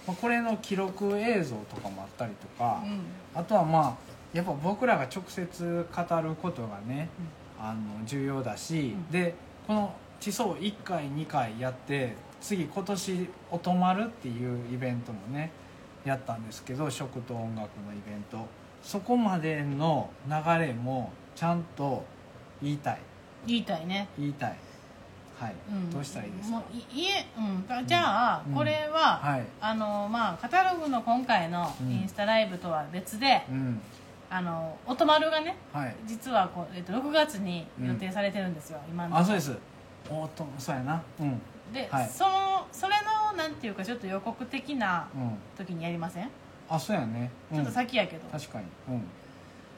[0.08, 3.02] まあ、これの記録映像とかもあったりとか、うん。
[3.32, 3.96] あとはまあ
[4.36, 7.08] やっぱ僕らが直接語ることがね、
[7.56, 9.10] あの重要だし、うん。
[9.12, 9.36] で
[9.68, 15.50] この地層1回2回やって次今年「お泊まる」っていうイベントもね
[16.04, 18.46] やったんですけど食と音楽のイベント。
[18.82, 20.34] そこまでの流
[20.64, 22.04] れもちゃんと
[22.62, 22.98] 言いたい。
[23.46, 24.56] 言いたいね、言いたい。
[25.38, 26.56] はい、うん、どうしたらいいですか？
[26.58, 29.44] もういいえ、うん、じゃあ、うんこれは、はい。
[29.60, 31.90] あのまあカタログの今回のうん。
[31.90, 33.80] インスタライブとは別で、うん。
[34.30, 35.94] あのおとまるがねはい。
[36.06, 39.56] 実はこう、えっと、6月に予定されてるんですよ、今のあそうです。
[40.08, 41.02] おとそうやな。
[41.20, 41.40] うん
[41.76, 42.08] で、はい。
[42.08, 42.94] そのそれ
[43.30, 45.30] のなんていうかちょっと予告的なうん。
[45.56, 46.28] 時にやりません、
[46.68, 48.64] あそうやね、うん、ちょっと先やけど、確かに。
[48.88, 49.02] うん。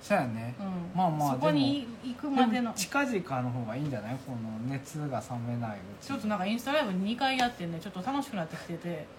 [0.01, 0.55] そうやね。
[0.61, 0.67] うん。
[0.97, 4.17] まあまあそこに行くまでの近々の方がいいんじゃない？
[4.25, 9.07] この熱が冷めないうちちょっとなんかインスタライブ2回やってねちょっと楽しくなってきてて。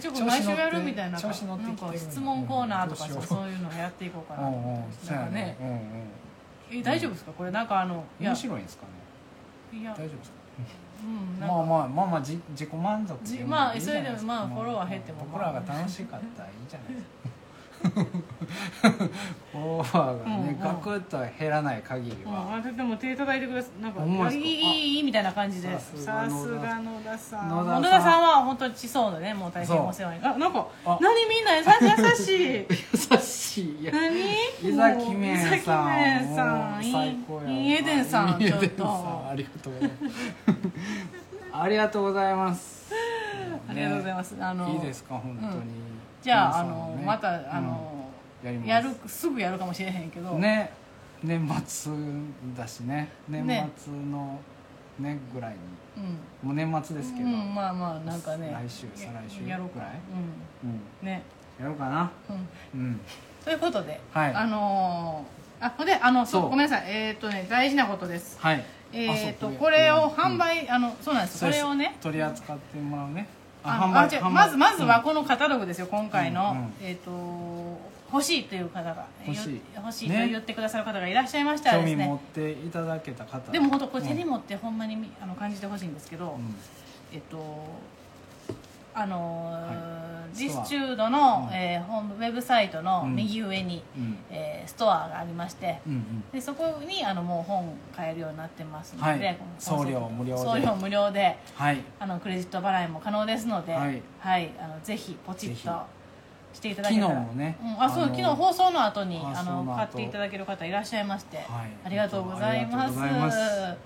[0.00, 5.56] ちょっと毎週やるみたいななんか質問コーナーとかそういうのやっていこうかなとうんうん思ってそうやなんかねね
[6.70, 7.32] え大丈夫ですか？
[7.32, 8.84] これなんかあのうんうん面白いんですか
[9.72, 9.80] ね？
[9.80, 9.90] いや。
[9.92, 10.36] 大丈夫ですか？
[11.04, 13.92] うんまあまあまあまあじ自己満足でいいじゃないですか。
[13.92, 17.35] それでもまあフォロワー減っても僕らが楽しかったらいいじゃないですか
[17.90, 23.82] フォロワーがね、うんうんガクッと減らない限りうん、は、あでも手叩いてください。
[23.82, 27.48] なんかいいいいみたいな感じでささすが野田さん。
[27.48, 28.22] 野田さん。
[28.22, 30.20] は本当に地層のねもう大変お世話に。
[30.24, 30.98] あなんかあ。
[31.00, 31.64] 何みんな優
[32.14, 32.66] しい。
[33.12, 33.90] 優しい。
[33.92, 34.16] 何？
[34.62, 35.52] 伊崎麺さん。
[35.52, 36.82] 伊崎麺さん。
[36.82, 38.86] 最高やいいエデンさんちょっと。
[39.30, 40.56] ありがとうございます。
[41.52, 42.76] ありがとうございます。
[43.68, 45.95] ありがとうございますあのいいですか本当に、
[46.26, 47.50] じゃああのまたうん。
[47.52, 48.10] あの
[48.64, 50.32] やるすぐやるかもしれへんけど。
[50.40, 50.72] ね
[51.22, 51.92] 年末
[52.56, 53.08] だしね。
[53.28, 54.40] 年ね末の
[54.98, 55.58] ねぐらいに。
[55.96, 59.90] うんもう年末ですけど、うんまあまあなんかね来週再来週やろうかぐらい。
[60.64, 60.70] うん。
[60.70, 61.06] うん。
[61.06, 61.22] ね。
[61.60, 62.10] やろうかな。
[62.74, 62.80] うん。
[62.80, 63.00] うん。
[63.44, 64.34] ということで、はい。
[64.34, 66.42] あのーあほんであのそう。
[66.50, 66.84] ごめんなさい。
[66.88, 68.36] えっ、とね大事なことです。
[68.40, 68.64] はい。
[68.92, 70.10] えっ、とこれをうん。
[70.10, 71.44] 販売、あのそうなんです。
[71.44, 71.96] これをね。
[72.02, 73.28] 取り扱ってもらうね。
[73.28, 76.72] あ販売あまずまずはうんこのカタログですよ今回の、うんうん。
[76.80, 77.10] えっ、と
[78.12, 79.06] 欲しいという方が。
[79.26, 79.54] 欲しい。
[79.54, 80.28] よ欲しいとね。
[80.28, 82.04] 言ってくださる方がいらっしゃいましたら興ですね。
[82.04, 83.50] 味持っていただけた方。
[83.52, 84.30] でも本当これ手にうん。
[84.30, 86.54] 持ってほんまにみあの感じてほしいんですけど、うん。
[87.12, 87.36] えっと
[88.96, 89.96] あのーはい。
[90.36, 91.56] ディスチュードの、うん。
[91.56, 93.14] えーホームウェブサイトのうん。
[93.14, 94.18] 右上に、うん。
[94.30, 96.24] えーストアがありまして、うんうん。
[96.32, 99.38] でそこにあのもう本買えるようになってますので、はい。
[99.58, 100.42] 送料無料で。
[100.42, 101.80] 送料無料ではい。
[102.00, 104.44] あのクレジット払いも可能ですので、ははい。
[104.46, 105.86] いあのぜひポチッと
[106.52, 107.20] していただけたら。
[107.34, 111.46] ねうん、あそう昨日放送の後にあの買っていただける方いらっしゃいまして、はい。
[111.84, 112.76] ありがとうございます。
[112.80, 113.38] ありがとうございます。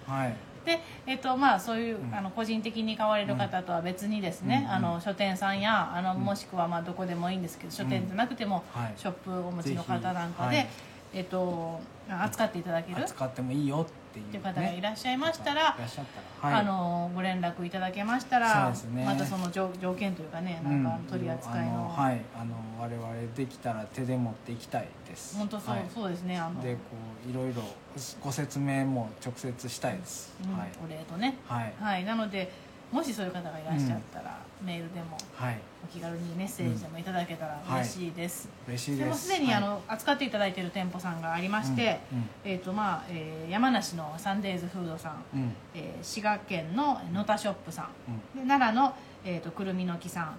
[0.07, 2.15] はいでえっとまあ、そういう、うん。
[2.15, 4.73] あの個人的に買われる方とは別にですね、うん。
[4.73, 6.21] あの書店さんやあの、うん。
[6.21, 8.93] もしくはまあどこでもいいんですけど書店じゃなくても、はい。
[8.97, 10.67] ショップお持ちの方なんかで、
[11.13, 13.03] えっと、扱っていただける？
[13.03, 15.77] 扱ってもいいよっていう、方がいらっしゃいましたら
[16.41, 19.05] はい、あのご連絡いただけましたら、ね。
[19.05, 22.21] またその条条件というかねなんかうん取り扱いの,、あはい。
[22.35, 23.07] あの我々
[23.37, 25.37] できたら手で持っていきたいです。
[25.37, 25.85] 本当そう,、はい。
[25.95, 26.63] そうですねあの。
[26.63, 26.79] でこ
[27.27, 27.63] ういろいろ
[28.23, 30.71] ご説明も直接したいです、うんはい。
[30.85, 31.37] お礼とね。
[31.47, 31.75] はい。
[31.79, 32.05] はい。
[32.05, 32.51] なので
[32.93, 35.59] もしそういう方がいらっしゃったら、メールでもはい。
[35.85, 39.05] お気軽にメッセージでもいただけたら嬉しいです、嬉しいです。
[39.05, 39.65] でもすでにあはい。
[39.69, 42.29] の、扱っていただいている店舗さんがありまして、うん。
[42.45, 45.41] えーとまあえー山梨のサンデーズフードさん、うん。
[45.41, 47.87] うんえー滋賀県の野田ショップさん。
[48.35, 48.43] うん。
[48.43, 50.37] で奈良の、えー、とくるみの木さん、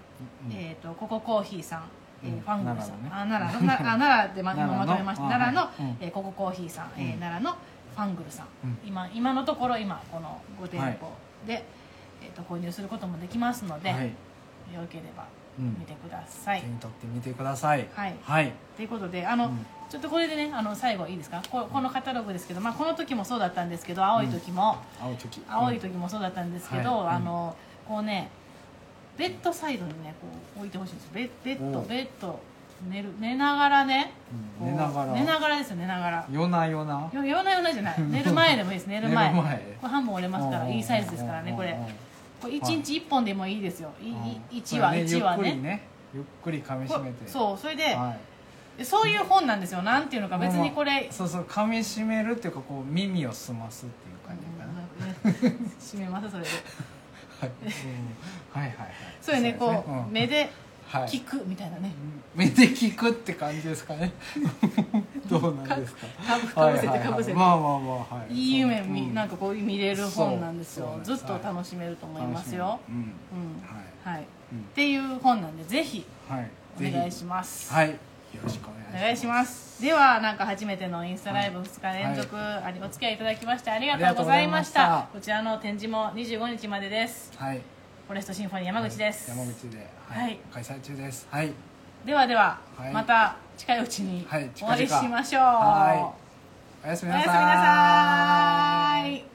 [0.49, 0.54] うん。
[0.54, 1.84] えー、とコココーヒーさん、
[2.24, 5.26] えファングルさん、あ奈奈良の奈良でままとめました。
[5.28, 5.97] あ奈良の、はいうん。
[6.02, 7.20] えーコココーヒーさん、えー うん。
[7.20, 7.56] 奈良の
[7.95, 8.78] ファングルさん、うん。
[8.86, 11.12] 今今のところ今この5店舗
[11.47, 11.66] で、
[12.32, 14.12] えー、と購入することもできますので、はい、よ
[14.90, 15.26] ければ
[15.60, 15.76] うん。
[15.80, 17.88] 見てください、手に取ってみてください。
[17.94, 18.16] はい。
[18.24, 18.54] はい。
[18.78, 19.66] ということであの、うん。
[19.90, 21.42] ちょっとこれでねあの最後いいですか？
[21.52, 25.42] ここのカタログですけど、まあ、この時もそうだったんですけど青い時も、青い時。
[25.50, 27.16] 青い時もそうだったんですけど、はい。
[27.16, 27.56] あの
[27.86, 28.30] こうね
[29.18, 32.40] ベッドサイドにねこう置いてほしいんですベッベッドベッド
[32.90, 34.14] 寝る寝ながらね、
[34.62, 34.68] うん。
[34.72, 35.12] 寝ながら。
[35.14, 36.26] 寝ながらですよ寝ながら。
[36.32, 37.10] 夜な夜な。
[37.14, 38.02] よ夜な夜なじゃない。
[38.10, 38.88] 寝る前でもいいです。
[38.88, 39.30] 寝る前。
[39.34, 39.58] 寝る前。
[39.82, 41.78] これ半分折れますからいいサイズですからねこれ
[42.42, 43.92] これ1日1本でもいいですよ。
[44.02, 45.44] いい1話1話ね。
[45.44, 45.88] ゆっくりね。
[46.14, 47.28] ゆっくり噛みこ締めて。
[47.28, 47.58] そう。
[47.58, 48.32] それで、はい
[48.84, 49.82] そういう本なんですよ。
[49.84, 51.08] なんていうのか別にこれ。
[51.12, 56.50] そうそう噛み締めるっていうかこう耳を澄ますっていう感じかな、うん閉めますそれで。
[57.42, 58.60] はい、う。
[58.60, 58.92] んはいはいはい。
[59.22, 60.12] そうよねこうですん。
[60.12, 60.50] 目ではい
[61.00, 61.94] 聞くみたいなね。
[62.36, 64.12] 目で聞くって感じですかね。
[65.30, 66.08] どうなんですか。
[66.54, 68.34] かぶせてかぶせて、まあまあまあはい。
[68.34, 69.14] いい夢み、うん。
[69.14, 71.00] なんかこう見れる本なんですよ。
[71.04, 73.02] ずっと楽しめると思いますよ、楽しみうん。
[73.02, 74.16] うんはい。
[74.16, 74.60] はい、うん。
[74.60, 76.06] っていう本なんでぜひ。
[76.30, 76.50] はい。
[76.80, 77.74] お願いすします。
[77.74, 77.89] はい。
[77.89, 77.98] よ
[78.44, 79.02] ろしくおお願いします。
[79.02, 79.82] 願いします。
[79.82, 84.82] ではなんか初めてのインスタライブ2日連続、ありお付き合いいただきましてありがとうございました。
[84.82, 85.10] ありがとうございました。
[85.14, 87.32] こちらの展示も25日までです。
[87.36, 87.62] はい
[88.12, 91.26] フォレストシンフォニー山口です、山口ではい開催中です。
[91.32, 91.53] はい。
[92.05, 92.93] ではでは、はい。
[92.93, 96.14] また近いうちにはいお会いしましょう、は
[96.84, 96.88] い。
[96.88, 97.32] おやすみなさ
[99.07, 99.31] い